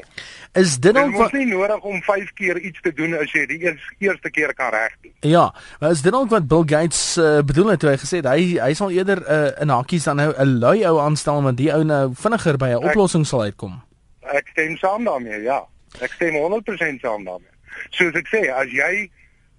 [0.57, 3.59] Is dit dan wat nie nodig om 5 keer iets te doen as jy die
[3.61, 5.13] eerste eerste keer kan regdoen?
[5.29, 5.43] Ja,
[5.79, 8.57] maar is dit dan wat Bill Gates uh, bedoel het toe hy gesê het hy
[8.57, 11.83] hy sal eerder uh, in hakies dan nou 'n lui ou aanstel want die ou
[11.83, 13.77] nou vinniger by 'n oplossing sal uitkom.
[14.25, 15.61] Ek stem saam daarmee, ja.
[16.01, 17.53] Ek stem 100% saam daarmee.
[17.89, 19.09] Soos ek sê, as jy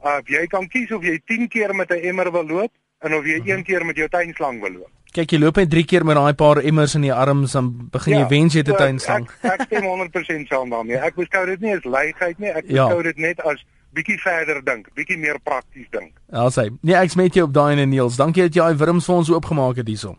[0.02, 3.24] uh, jy kan kies of jy 10 keer met 'n emmer wil loop en of
[3.24, 3.46] jy mhm.
[3.46, 3.56] -huh.
[3.56, 4.92] een keer met jou tuinslang wil loop.
[5.10, 8.14] Kyk, jy loop net 3 keer met daai paar emmers in die arms dan begin
[8.14, 9.26] ja, jy wens jy het 'n tuinslang.
[9.42, 10.96] Ek, ek stem 100% saam daarmee.
[10.96, 12.86] Ek beskou dit nie as leigheid nie, ek ja.
[12.86, 16.12] beskou dit net as bietjie verder dink, bietjie meer prakties dink.
[16.30, 16.70] Ja, sê.
[16.80, 18.16] Nee, ek smet jou op daai en Niels.
[18.16, 20.16] Dankie dat jy daai wurms vir ons oopgemaak het hierso.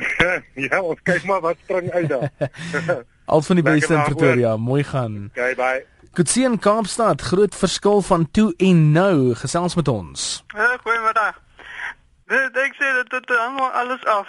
[0.68, 2.30] ja, ons kyk maar wat spring uit daar.
[3.32, 5.28] Al van die beste in Pretoria, mooi gaan.
[5.36, 5.84] Okay, bye.
[6.12, 9.34] Kutsien Kaapstad, groot verskil van toe en nou.
[9.34, 10.44] Gesels met ons.
[10.52, 11.38] Ja, goeiemiddag.
[12.32, 14.28] Dit ek sê dit dit hang alles af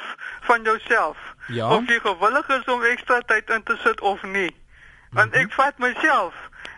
[0.49, 1.17] van jouself.
[1.47, 1.69] Ja?
[1.75, 4.51] Of jy gewillig is om ekstra tyd in te sit of nie.
[5.11, 5.47] Want mm -hmm.
[5.47, 6.33] ek vat myself.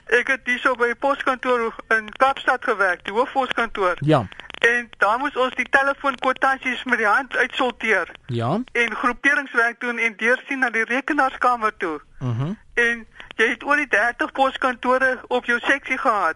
[0.05, 3.97] Ek het hierso by die poskantoor in Kaapstad gewerk, die hoofposkantoor.
[3.99, 4.27] Ja.
[4.59, 8.11] En daar moes ons die telefoonkwotansies met die hand uitsorteer.
[8.25, 8.61] Ja.
[8.71, 12.01] En groeperingswerk doen en deursien na die rekenaarskamer toe.
[12.19, 12.43] Mhm.
[12.43, 16.35] Mm en jy het oor die 30 poskantore op jou seksie gehad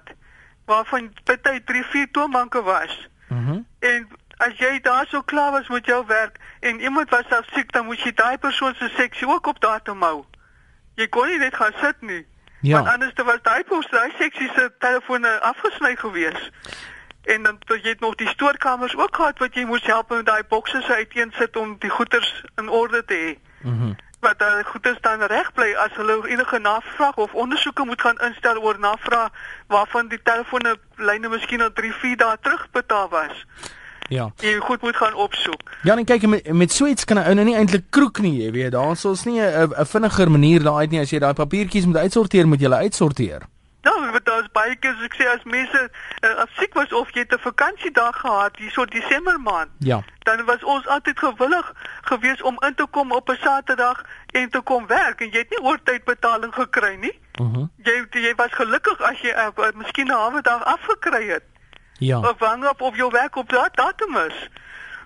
[0.66, 3.08] waarvan party 3, 4 toonbanke was.
[3.28, 3.40] Mhm.
[3.40, 4.08] Mm en
[4.40, 7.86] as jy daar so klaar was met jou werk en iemand was self siek, dan
[7.86, 10.26] moet jy daai persoon se seksie ook op datum hou.
[10.96, 12.26] Jy kon nie net gaan sit nie.
[12.62, 12.76] Ja.
[12.76, 16.52] Want anders dan was daai persoon daai seksie se telefone afgesny gewees.
[17.24, 20.44] En dan jy het nog die stoorkamers ook gehad wat jy moes help met daai
[20.48, 23.34] bokse se uiteensit om die goederes in orde te hê.
[23.62, 23.86] Mhm.
[23.86, 28.20] Mm wat daai goederes dan reg bly as hulle enige navraag of ondersoeke moet gaan
[28.28, 29.30] instel oor navraag
[29.68, 33.46] waarvan die telefoonne lyne miskien al 3, 4 dae terug betaal was.
[34.10, 34.32] Ja.
[34.42, 35.62] Jy goed moet gaan opsoek.
[35.84, 38.44] Ja, en kyk met, met so iets kan 'n ou nou nie eintlik kroek nie,
[38.44, 38.72] jy weet.
[38.72, 41.98] Daar's ons nie 'n 'n vinniger manier daai uit nie as jy daai papiertjies moet
[41.98, 43.42] uitsorteer, moet jy hulle uitsorteer.
[43.82, 45.82] Ja, want daar's baie keer ek sê as mense
[46.24, 49.70] uh, as siek was of jy 'n vakansiedag gehad hier so Desember maand.
[49.80, 50.02] Ja.
[50.28, 54.62] Dan was ons altyd gewillig geweest om in te kom op 'n Saterdag en te
[54.62, 57.20] kom werk en jy het nie oortydbetaling gekry nie.
[57.40, 57.48] Mhm.
[57.48, 57.68] Uh -huh.
[57.84, 61.44] Jy jy was gelukkig as jy uh, miskien 'n halwe dag afgekry het.
[62.00, 62.20] Ja.
[62.20, 64.50] Of hang op of jou werk op daardie datum is.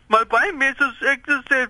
[0.08, 1.64] Maar baie mense ek sê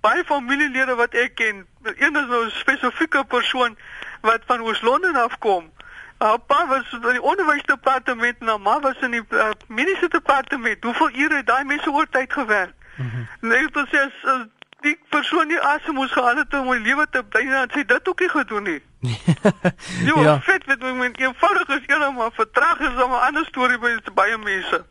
[0.00, 3.78] baie familielede wat ek ken, een is nou 'n spesifieke persoon
[4.20, 5.72] wat van Oos-London afkom.
[6.18, 10.84] Appa was in die onderwysdepartement en mamma was in die uh, mediese departement.
[10.84, 12.74] Hoeveel ure het daai mense oortyd gewerk?
[12.96, 13.48] Mm -hmm.
[13.48, 14.46] Nee, sê as, as
[14.80, 18.08] die persoon nie asem moes gehad het om my lewe te bly, dan sê dit
[18.08, 18.82] ook nie gedoen nie.
[19.00, 23.44] Jo, ja, vet met my met eenvoudig is een maar vertraag is dan 'n ander
[23.44, 24.84] storie by baie mense.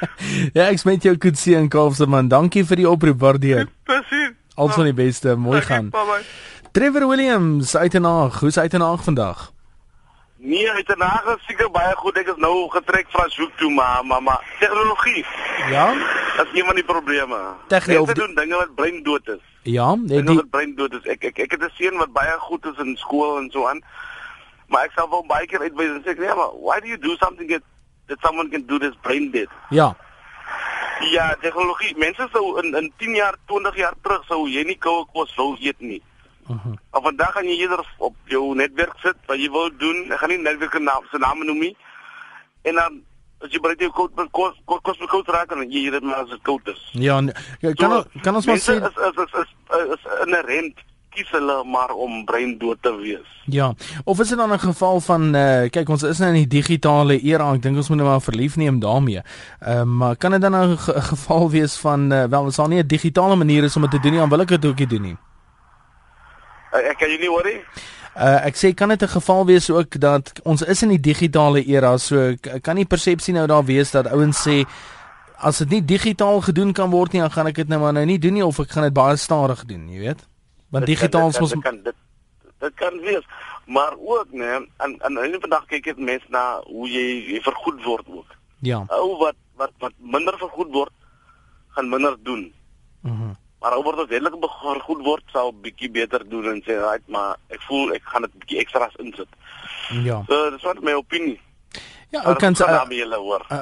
[0.56, 2.28] ja, ek smet jou goed sien Kaapse man.
[2.28, 3.68] Dankie vir die oproep, waardeer.
[3.84, 4.34] Presies.
[4.54, 5.90] Alles van die beste, mooi gaan.
[6.72, 8.32] Trevor Williams uit en aan.
[8.40, 9.52] Hoe's uit en aan vandag?
[10.36, 12.16] Nee, uit en aan is seker baie goed.
[12.16, 15.26] Ek is nou getrek van Zoek toe, maar maar maar tegnologie.
[15.70, 15.94] Ja.
[16.36, 17.38] Dat is een van die probleme.
[17.68, 18.10] Tegnologie.
[18.10, 19.51] Ek doen dinge wat brein dood is.
[19.62, 21.04] Ja, nee, die brein dood is.
[21.06, 23.82] Ek ek ek het 'n seun wat baie goed is in skool en so aan.
[24.66, 27.16] Maar ek sal wel baie keer uitwys en sê, "Nee, maar why do you do
[27.16, 27.62] something that
[28.06, 29.96] that someone can do this brain dead?" Ja.
[31.00, 31.96] Ja, tegnologie.
[31.96, 35.56] Mense sou in in 10 jaar, 20 jaar terug sou jy nie koue kos wou
[35.60, 36.02] eet nie.
[36.48, 36.72] Uh -huh.
[36.90, 40.10] Op vandag gaan jy eerder op jou netwerk sit wat jy wil doen.
[40.10, 41.76] Ek gaan nie netwerk naam se naam noem nie.
[42.62, 43.02] En dan
[43.42, 46.42] as jy baie koud kos kos kos koud raak en jy dit maar as dit
[46.46, 46.80] koud is.
[46.92, 47.18] Ja,
[47.74, 49.52] kan so, kan ons maar sê is is is is,
[49.96, 53.32] is, inherent kies hulle maar om breindood te wees.
[53.52, 53.72] Ja.
[54.04, 57.18] Of is dit dan 'n geval van uh kyk ons is nou in die digitale
[57.20, 59.22] era, ek dink ons moet nou maar verlief neem daarmee.
[59.60, 62.68] Ehm uh, maar kan dit dan 'n ge geval wees van uh, wel, is daar
[62.68, 64.78] nie 'n digitale manier is om dit te doen nie, dan wil ek dit ook
[64.78, 65.16] nie doen nie.
[66.72, 67.60] Uh, ek kan jy nie nie.
[68.12, 71.64] Uh ek sê kan dit 'n geval wees ook dat ons is in die digitale
[71.64, 74.66] era, so kan nie persepsie nou daar wees dat ouens sê
[75.36, 78.04] as dit nie digitaal gedoen kan word nie, dan gaan ek dit nou maar nou
[78.04, 80.20] nie doen nie of ek gaan dit baie stadig doen, jy weet?
[80.70, 81.94] Want digitaal is mos kan dit
[82.58, 83.24] dit kan wees,
[83.66, 87.82] maar ook nee, en en in vandag kyk dit mens na hoe jy, jy vergoed
[87.84, 88.36] word ook.
[88.60, 88.84] Ja.
[88.88, 90.92] Ou wat wat wat minder vergoed word,
[91.68, 92.52] gaan minder doen.
[93.00, 93.22] Mhm.
[93.22, 97.36] Mm maar ou wat redelik vergoed word, sal bietjie beter doen en sê, "Right, maar
[97.48, 99.28] ek voel ek gaan dit bietjie ekstra's insit."
[100.02, 100.22] Ja.
[100.26, 101.40] So dis wat my opinie.
[102.12, 102.66] Ja, ou kan sê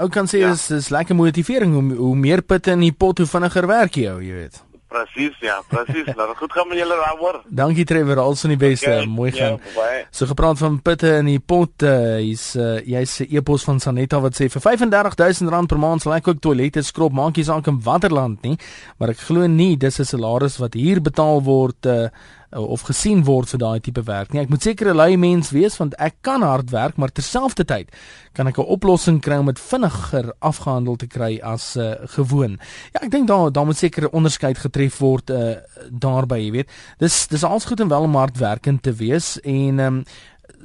[0.01, 0.51] ou kan sê ja.
[0.51, 4.11] is is lekker motivering hoe hoe meer pitte in die pot hoe vinniger werk jy,
[4.11, 4.63] jy weet.
[4.90, 6.09] Presies, ja, presies.
[6.18, 7.37] Laat goed gaan met julle daaroor.
[7.46, 8.90] Dankie Trevor, alles van die beste.
[8.90, 9.61] Okay, Mooi gaan.
[9.76, 13.79] Ja, so gepraat van pitte in die pot, uh, hier's uh, jy's 'n e-pos van
[13.81, 17.70] Sanetta wat sê vir R35000 per maand sal ek ook toilette skrob, maak jy saak
[17.70, 18.59] in watter land nie,
[18.98, 22.09] maar ek glo nie dis 'n salaris wat hier betaal word uh,
[22.53, 24.43] of gesien word vir daai tipe werk nie.
[24.43, 27.89] Ek moet seker 'n lui mens wees want ek kan hard werk, maar terselfdertyd
[28.35, 32.59] kan ek 'n oplossing kry om dit vinniger afgehandel te kry as uh, gewoon.
[32.93, 35.57] Ja, ek dink daar daar moet seker 'n onderskeid getref word uh,
[35.91, 36.71] daarbey, jy weet.
[36.99, 40.05] Dis dis alles goed en wel om hard werkend te wees en um,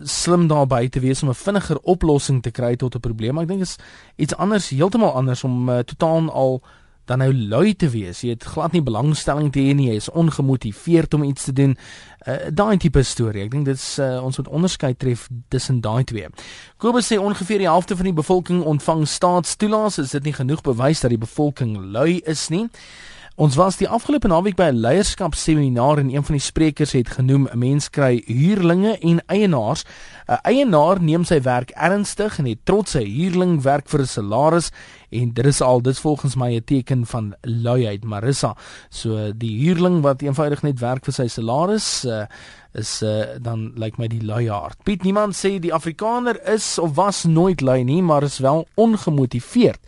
[0.03, 3.37] slim daarbey te wees om 'n vinniger oplossing te kry tot 'n probleem.
[3.37, 3.77] Ek dink is
[4.15, 6.61] iets anders, heeltemal anders om uh, totaal al
[7.05, 8.23] dan nou lui te wees.
[8.25, 9.89] Jy het glad nie belangstelling te hê nie.
[9.91, 11.75] Jy is ongemotiveerd om iets te doen.
[12.25, 13.43] Uh, daai tipe storie.
[13.45, 16.29] Ek dink dit is uh, ons moet onderskei tref tussen daai twee.
[16.81, 19.99] Kobus sê ongeveer die helfte van die bevolking ontvang staatstoelaas.
[20.01, 22.65] Is dit nie genoeg bewys dat die bevolking lui is nie?
[23.35, 27.49] Ons was die afgelope naweek by 'n leierskapseminar en een van die sprekers het genoem
[27.51, 29.83] 'n mens kry huurlinge en eienaars.
[30.27, 34.71] 'n Eienaar neem sy werk ernstig en het trots sy huurling werk vir 'n salaris
[35.09, 38.55] en dit is al dit volgens my 'n teken van luiheid Marissa.
[38.89, 42.25] So die huurling wat eenvoudig net werk vir sy salaris uh,
[42.73, 44.77] is uh, dan lyk like my die luiaard.
[44.83, 49.79] Piet niemand sê die Afrikaner is of was nooit lui nie, maar is wel ongemotiveerd.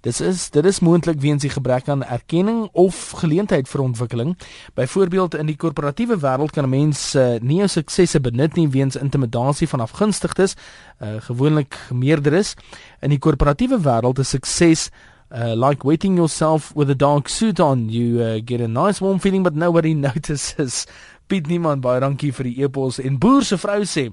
[0.00, 4.36] Dis is dit is moontlik weens die gebrek aan erkenning of geleentheid vir ontwikkeling.
[4.74, 8.96] Byvoorbeeld in die korporatiewe wêreld kan 'n mens uh, nie jou suksesse benut nie weens
[8.96, 10.56] intimidasie van afgunstigdes,
[11.02, 12.54] uh, gewoonlik meerder is.
[13.00, 14.90] In die korporatiewe wêreld is sukses
[15.32, 19.20] Uh, like waiting yourself with a dark suit on you uh, get a nice warm
[19.20, 20.86] feeling but nobody notices
[21.28, 24.08] Piet niemand baie dankie vir die e-pos en boer se vrou sê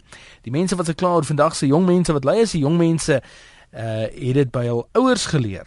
[0.46, 3.18] die mense wat se klaar vandag se jong mense wat lei is die jong mense
[3.18, 5.66] uh het dit by hul ouers geleer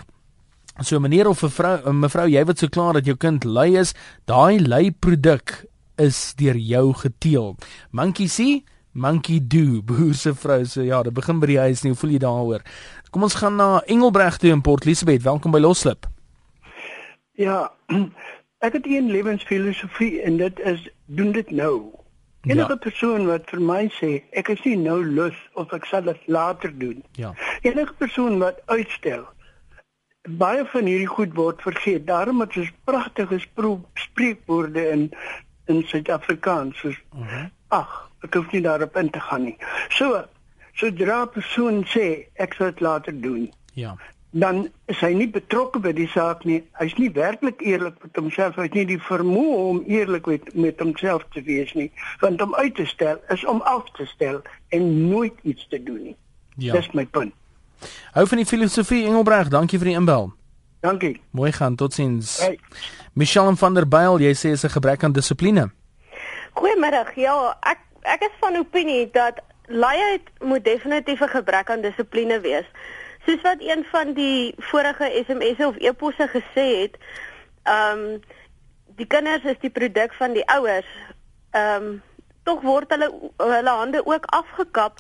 [0.81, 3.90] So meneer of mevrou mevrou jy wat so klaar dat jou kind lui is,
[4.25, 5.53] daai lui produk
[6.01, 7.51] is deur jou geteel.
[7.93, 8.62] Monkey see,
[8.93, 9.83] monkey do.
[9.88, 11.93] Boer se vrou sê so, ja, dit begin by die huis nie.
[11.93, 12.64] Hoe voel jy daaroor?
[13.12, 15.27] Kom ons gaan na Engelbreg toe in Port Elizabeth.
[15.27, 16.09] Welkom by Loslip.
[17.37, 17.66] Ja.
[18.64, 21.93] Ek het 'n lewensfilosofie en dit is doen dit nou.
[22.49, 22.77] Enige ja.
[22.77, 26.73] persoon wat vir my sê ek is nie nou lus of ek sal dit later
[26.73, 27.05] doen.
[27.21, 27.35] Ja.
[27.61, 29.29] Enige persoon wat uitstel
[30.38, 32.07] baie van hierdie goed word vergeet.
[32.07, 33.40] Daarom het ons pragtige
[33.95, 35.11] spreekwoorde in
[35.71, 37.45] in Suid-Afrikaans uh -huh.
[37.69, 39.57] ag, ek hoef nie daarop in te gaan nie.
[39.88, 40.25] So,
[40.73, 43.53] sodra 'n persoon sê ek sal dit later doen.
[43.75, 43.97] Ja.
[44.31, 46.62] Dan is hy nie betrokke by die saak nie.
[46.79, 48.55] Hy's nie werklik eerlik met homself.
[48.57, 51.90] Hy het nie die vermoë om eerlik met, met homself te wees nie.
[52.21, 56.03] Want om uit te stel is om af te stel en nooit iets te doen
[56.03, 56.16] nie.
[56.57, 56.73] Ja.
[56.73, 57.35] Dis my punt.
[58.12, 60.33] Hou van die filosofie Engelbreg, dankie vir die inbel.
[60.81, 61.21] Dankie.
[61.31, 62.38] Mooi gaan, totsiens.
[62.40, 62.59] Hey.
[63.12, 65.71] Michelle van der Byl, jy sê is 'n gebrek aan dissipline.
[66.55, 67.12] Goeiemôre.
[67.14, 72.66] Ja, ek ek is van opinie dat luiheid moet definitief 'n gebrek aan dissipline wees.
[73.27, 76.97] Soos wat een van die vorige SMS'e of e-posse gesê het,
[77.62, 78.21] ehm um,
[78.97, 80.90] die kinders is die produk van die ouers.
[81.51, 82.03] Ehm um,
[82.43, 84.99] tog word hulle hulle hande ook afgekap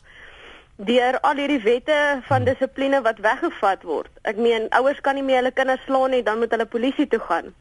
[0.86, 4.10] deur al hierdie wette van dissipline wat weggevat word.
[4.22, 7.20] Ek meen ouers kan nie meer hulle kinders slaan nie, dan moet hulle polisie toe
[7.20, 7.52] gaan.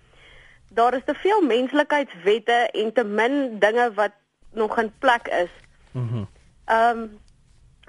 [0.70, 4.16] Daar is te veel menslikheidswette en te min dinge wat
[4.54, 5.54] nog in plek is.
[5.92, 6.06] Mhm.
[6.06, 6.28] Mm
[6.70, 7.20] ehm um,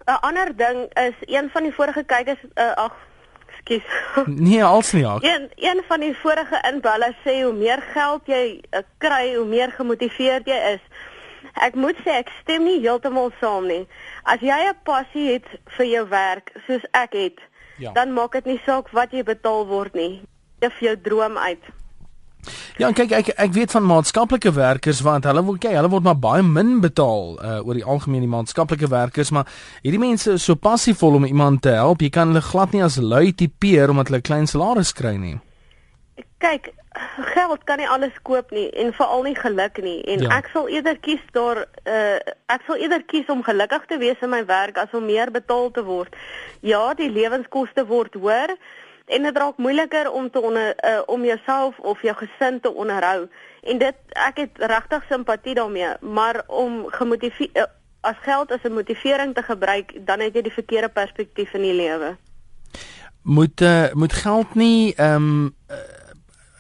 [0.07, 2.97] 'n ander ding is een van die vorige kykers uh, ag
[3.59, 3.83] skus.
[4.49, 5.05] Nee, als nie.
[5.05, 9.71] Een een van die vorige inbellers sê hoe meer geld jy uh, kry, hoe meer
[9.71, 10.83] gemotiveerd jy is.
[11.53, 13.85] Ek moet sê ek stem nie heeltemal saam nie.
[14.25, 17.39] As jy 'n passie het vir jou werk soos ek het,
[17.79, 17.93] ja.
[17.93, 20.23] dan maak dit nie saak wat jy betaal word nie.
[20.61, 21.63] Vir jou droom uit.
[22.81, 26.17] Ja, kyk ek ek weet van maatskaplike werkers want hulle word kyk, hulle word maar
[26.17, 29.49] baie min betaal uh, oor die algemeen die maatskaplike werkers, maar
[29.85, 32.01] hierdie mense is so passievol om iemand te help.
[32.01, 35.37] Jy kan hulle glad nie as lui tipeer omdat hulle klein salaris kry nie.
[36.39, 36.73] Kyk,
[37.35, 40.31] geld kan nie alles koop nie en veral nie geluk nie en ja.
[40.41, 42.19] ek sal eerder kies daar uh,
[42.51, 45.71] ek sal eerder kies om gelukkig te wees in my werk as om meer betaal
[45.71, 46.17] te word.
[46.67, 48.57] Ja, die lewenskoste word hoër
[49.11, 53.29] en dit raak moeiliker om te onder, uh, om jouself of jou gesin te onderhou
[53.63, 57.69] en dit ek het regtig simpatie daarmee, maar om gemotiveer uh,
[58.01, 61.75] as geld as 'n motivering te gebruik, dan het jy die verkeerde perspektief in die
[61.75, 62.17] lewe.
[63.23, 65.77] Moet uh, moet geld nie ehm um, uh,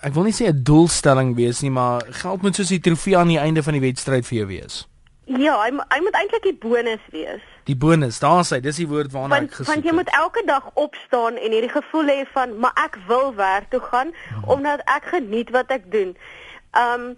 [0.02, 3.28] ek wil nie sê 'n doelstelling wees nie, maar geld moet soos die trofee aan
[3.28, 4.86] die einde van die wedstryd vir jou wees.
[5.24, 7.42] Ja, hy hy moet eintlik die bonus wees.
[7.64, 9.74] Die bonus, daar sê, dis die woord waarna want, ek gesoek het.
[9.74, 13.70] Want jy moet elke dag opstaan en hierdie gevoel hê van, maar ek wil werk
[13.70, 14.48] toe gaan hmm.
[14.56, 16.16] omdat ek geniet wat ek doen.
[16.74, 17.16] Um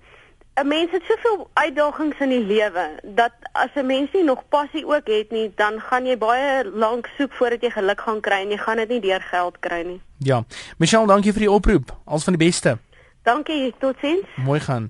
[0.54, 4.86] 'n mens het soveel uitdagings in die lewe dat as 'n mens nie nog passie
[4.86, 8.50] ook het nie, dan gaan jy baie lank soek voordat jy geluk gaan kry en
[8.50, 10.00] jy gaan dit nie deur geld kry nie.
[10.18, 10.44] Ja.
[10.78, 11.96] Michelle, dankie vir die oproep.
[12.04, 12.78] Alles van die beste.
[13.22, 14.26] Dankie, totsiens.
[14.36, 14.88] Mooi gaan.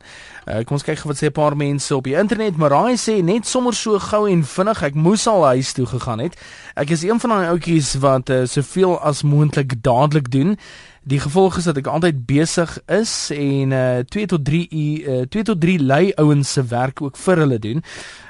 [0.48, 2.56] Uh, kom ons kyk wat sê 'n paar mense op die internet.
[2.56, 6.40] Marai sê net sommer so gou en vinnig, ek moes al huis toe gegaan het.
[6.74, 10.58] Ek is een van daai ouetjies wat uh, soveel as moontlik dadelik doen.
[11.02, 15.46] Die gevolg is dat ek altyd besig is en uh 2 tot 3 uh 2
[15.48, 17.82] tot 3 lei ouens se werk ook vir hulle doen.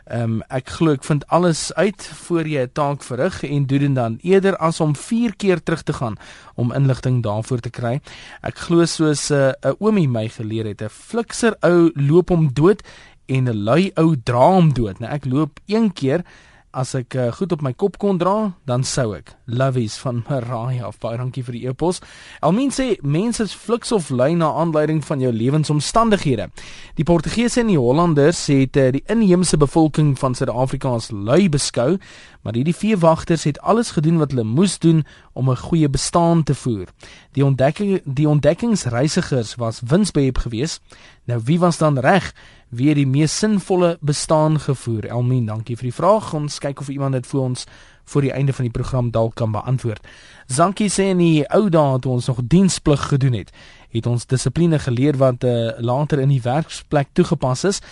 [0.08, 3.84] Ehm um, ek glo ek vind alles uit voor jy 'n taak verrig en doen
[3.84, 6.16] dit dan eerder as om 4 keer terug te gaan
[6.54, 8.00] om inligting daarvoor te kry.
[8.40, 12.52] Ek glo soos 'n uh, 'n oomie my geleer het, 'n flikser ou loop hom
[12.52, 12.80] dood
[13.26, 14.98] en 'n lui ou dra hom dood.
[14.98, 16.24] Nou ek loop een keer
[16.72, 19.34] as ek uh, goed op my kop kon dra, dan sou ek.
[19.46, 22.00] Lovies van Mariah, baie dankie vir die e-pos.
[22.40, 26.48] Almien sê mense is fliks of lui na aanleiding van jou lewensomstandighede.
[26.96, 31.98] Die Portugese en die Hollanders het uh, die inheemse bevolking van Suid-Afrika as lui beskou,
[32.42, 36.54] maar hierdie veewagters het alles gedoen wat hulle moes doen om 'n goeie bestaan te
[36.54, 36.88] voer.
[37.32, 40.80] Die ontdekking die ontdekkingsreisigers was winsbehep geweest.
[41.24, 42.32] Nou wie was dan reg?
[42.72, 45.04] Wie het die mees sinvolle bestaan gevoer?
[45.12, 46.30] Elmien, dankie vir die vraag.
[46.32, 47.66] Ons kyk of iemand dit vir ons
[48.08, 50.06] voor die einde van die program dalk kan beantwoord.
[50.48, 53.52] Zankie sê in die ou dae toe ons nog diensplig gedoen het,
[53.92, 57.82] het ons dissipline geleer wat uh, later in die werksplek toegepas is.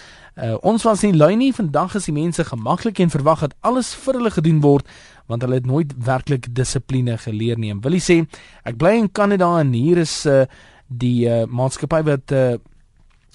[0.41, 3.93] Uh, ons was nie lui nie, vandag is die mense gemaklik en verwag dat alles
[4.01, 4.89] vir hulle gedoen word
[5.29, 7.77] want hulle het nooit werklik dissipline geleer nie.
[7.85, 8.19] Wil jy sê
[8.65, 10.47] ek bly in Kanada en hier is uh,
[10.89, 12.57] die uh, maatskappy wat uh,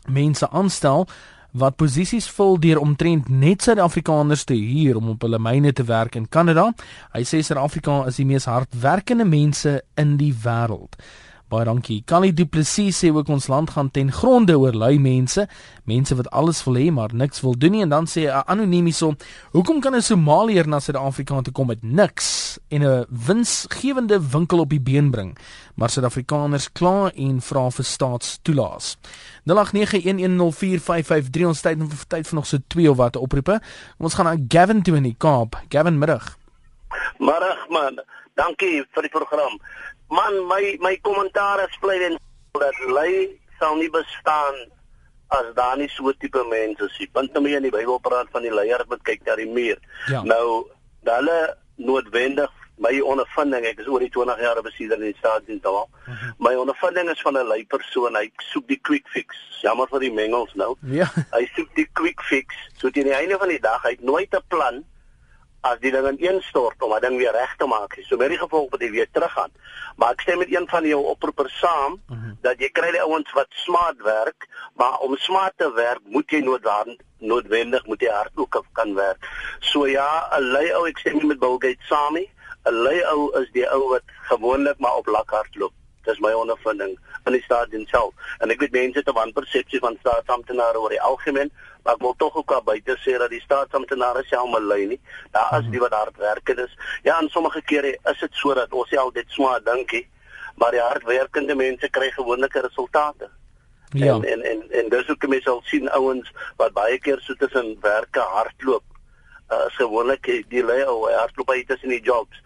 [0.09, 1.05] mense aanstel
[1.55, 6.17] wat posisies vul deur omtrent net Suid-Afrikaners te huur om op hulle myne te werk
[6.19, 6.67] in Kanada.
[7.15, 10.99] Hy sê Suid-Afrika is die mees hardwerkende mense in die wêreld.
[11.45, 11.99] Baie dankie.
[12.09, 15.45] Kali Du Plessis sê ook ons land gaan ten gronde oor lui mense,
[15.85, 18.85] mense wat alles wil hê maar niks wil doen nie en dan sê 'n anoniem
[18.85, 19.13] hierso,
[19.53, 24.69] hoekom kan 'n Somaliër na Suid-Afrika toe kom met niks en 'n winsgewende winkel op
[24.69, 25.37] die been bring,
[25.75, 28.97] maar Suid-Afrikaners kla en vra vir staatstoelaas.
[29.45, 33.61] 0891104553 ons tyd vir tyd vir nog so twee of wat oproepe.
[33.99, 35.55] Ons gaan na Gavin toe in die Kaap.
[35.69, 36.37] Gavin middag.
[37.19, 37.99] Middag man.
[38.35, 39.59] Dankie vir die program.
[40.09, 42.17] Man, my my kommentaar is bly en
[42.59, 44.55] dat lei sal nie bestaan
[45.27, 47.07] as daar nie so tipe mense is.
[47.13, 49.79] Want nou in die Bybel praat van die leier wat kyk na die muur.
[50.07, 50.21] Ja.
[50.23, 50.67] Nou,
[51.03, 51.39] hulle
[51.75, 52.51] noodwendig
[52.83, 55.85] my ondervinding, ek is oor die 20 jaar besieder in die staatsdiens daar.
[55.87, 56.17] Uh mhm.
[56.21, 56.31] -huh.
[56.37, 59.35] My ondervinding is van 'n lei persoon, hy soek die quick fix.
[59.61, 60.75] Jammer vir die mengels nou.
[60.81, 61.07] Ja.
[61.31, 62.55] Hy soek die quick fix.
[62.77, 64.83] So teen die einde van die dag, hy het nooit 'n plan
[65.69, 67.97] as die ding ineenstort om 'n ding weer reg te maak.
[68.07, 69.51] So die gevolg dat jy weer teruggaan.
[69.97, 72.19] Maar ek stem met een van jou oproepers saam mhm.
[72.19, 72.31] -huh.
[72.41, 76.39] dat jy kry die ouens wat smart werk, maar om smart te werk moet jy
[76.39, 79.29] noodwendig noodwendig moet jy hard ook kan werk.
[79.59, 82.29] So ja, 'n lui ou ek stem met Bill Gates saam nie.
[82.65, 85.73] 'n Lui ou is die ou wat gewoonlik maar op lak hardloop.
[86.05, 88.13] Dis my ondervinding in die staat self.
[88.39, 91.51] En ek weet mense het 'n wanpersepsie van staatsamptenare oor die algemeen,
[91.83, 94.99] maar ek wil tog ook buite sê dat die staatsamptenare self maar lui nie.
[95.31, 96.77] Daar is die wat hardwerkend is.
[97.03, 100.07] Ja, en sommige kere is dit so dat ons al dit swaar dinkie,
[100.55, 103.29] maar die hardwerkende mense kry gewoonlik resultate.
[103.89, 104.13] Ja.
[104.13, 107.77] En en en, en dis ook mense sal sien ouens wat baie keer so tussen
[107.81, 108.83] werke hardloop
[109.49, 112.37] uh, gewoonlik die lei ou hardloop hy tussen die jobs.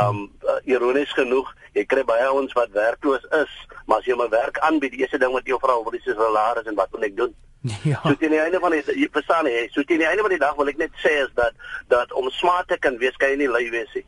[0.00, 3.54] Um uh, ironies genoeg, jy kry baie ouens wat werkloos is,
[3.86, 6.14] maar as jy 'n werk aanbied, die eerste ding wat jy vra, wat is die
[6.14, 7.34] salaris en wat moet ek doen?
[7.82, 8.00] Ja.
[8.04, 10.42] So teen die einde van die jy verstaan jy, so teen die einde van die
[10.42, 11.54] dag wil ek net sê is dat
[11.88, 14.04] dat om smart te kan wees, kan jy nie lui wees nie.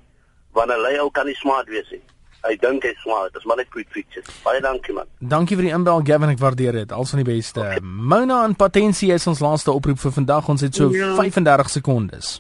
[0.53, 2.03] Want 'n lui ou kan nie smart wees nie.
[2.49, 3.33] Hy dink hy's smart.
[3.35, 4.29] Dis maar net quick fixes.
[4.45, 5.09] Baie dankie man.
[5.19, 6.93] Dankie vir die inbel Gavin, ek waardeer dit.
[6.93, 7.61] Al van die beste.
[7.61, 7.83] Okay.
[7.83, 10.49] Mona en Patensie is ons laaste oproep vir vandag.
[10.49, 11.15] Ons het so ja.
[11.19, 12.37] 35 sekondes.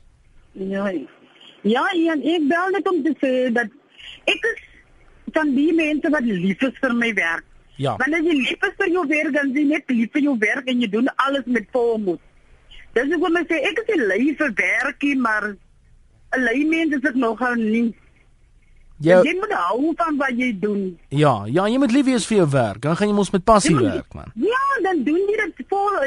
[0.53, 0.87] Ja.
[1.67, 3.73] Ja, Ian, ek bel net om te sê dat
[4.31, 4.63] ek is
[5.35, 7.45] van die mense wat lief is vir my werk.
[7.77, 7.97] Ja.
[8.01, 10.81] Wanneer jy lief is vir jou werk, dan jy net lief vir jou werk en
[10.81, 12.23] jy doen alles met volmoed.
[12.97, 17.03] Dis hoe mense sê ek is 'n lief vir werkie, maar 'n lui mens is
[17.03, 17.95] dit nogal nie.
[19.05, 20.85] Jy, jy moet hou van wat jy doen.
[21.13, 22.81] Ja, ja, jy moet lief wees vir jou werk.
[22.87, 24.33] Dan gaan jy mos met passie werk, man.
[24.41, 25.99] Ja, dan doen jy dit vol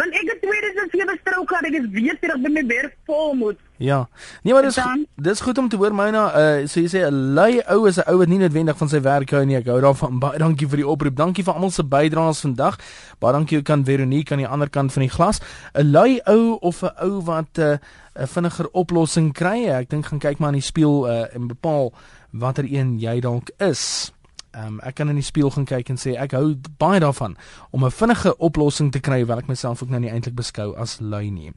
[0.00, 3.58] Want ek het 2007 strook gehad, ek is weer terug by my werk vol moet.
[3.80, 3.98] Ja.
[4.44, 7.34] Nee, maar dis dan, dis goed om te hoor Mona, uh so jy sê 'n
[7.36, 9.56] lui ou is 'n ou wat nie noodwendig van sy werk hou nie.
[9.56, 10.18] Ek hou daarvan.
[10.20, 11.16] Baie dankie vir die oproep.
[11.16, 12.78] Dankie vir almal se bydraes vandag.
[13.20, 15.40] Baie dankie ook aan Veronique aan die ander kant van die glas.
[15.74, 19.68] 'n Lui ou of 'n ou wat 'n uh, vinniger oplossing kry.
[19.68, 21.92] Ek dink gaan kyk maar in die spieël uh en bepaal
[22.32, 24.12] watter een jy dalk is.
[24.52, 27.36] Ehm um, ek kan in die spieël gaan kyk en sê ek hou baie daarvan
[27.70, 30.98] om 'n vinnige oplossing te kry wat ek myself ook nou nie eintlik beskou as
[31.00, 31.52] lui nie.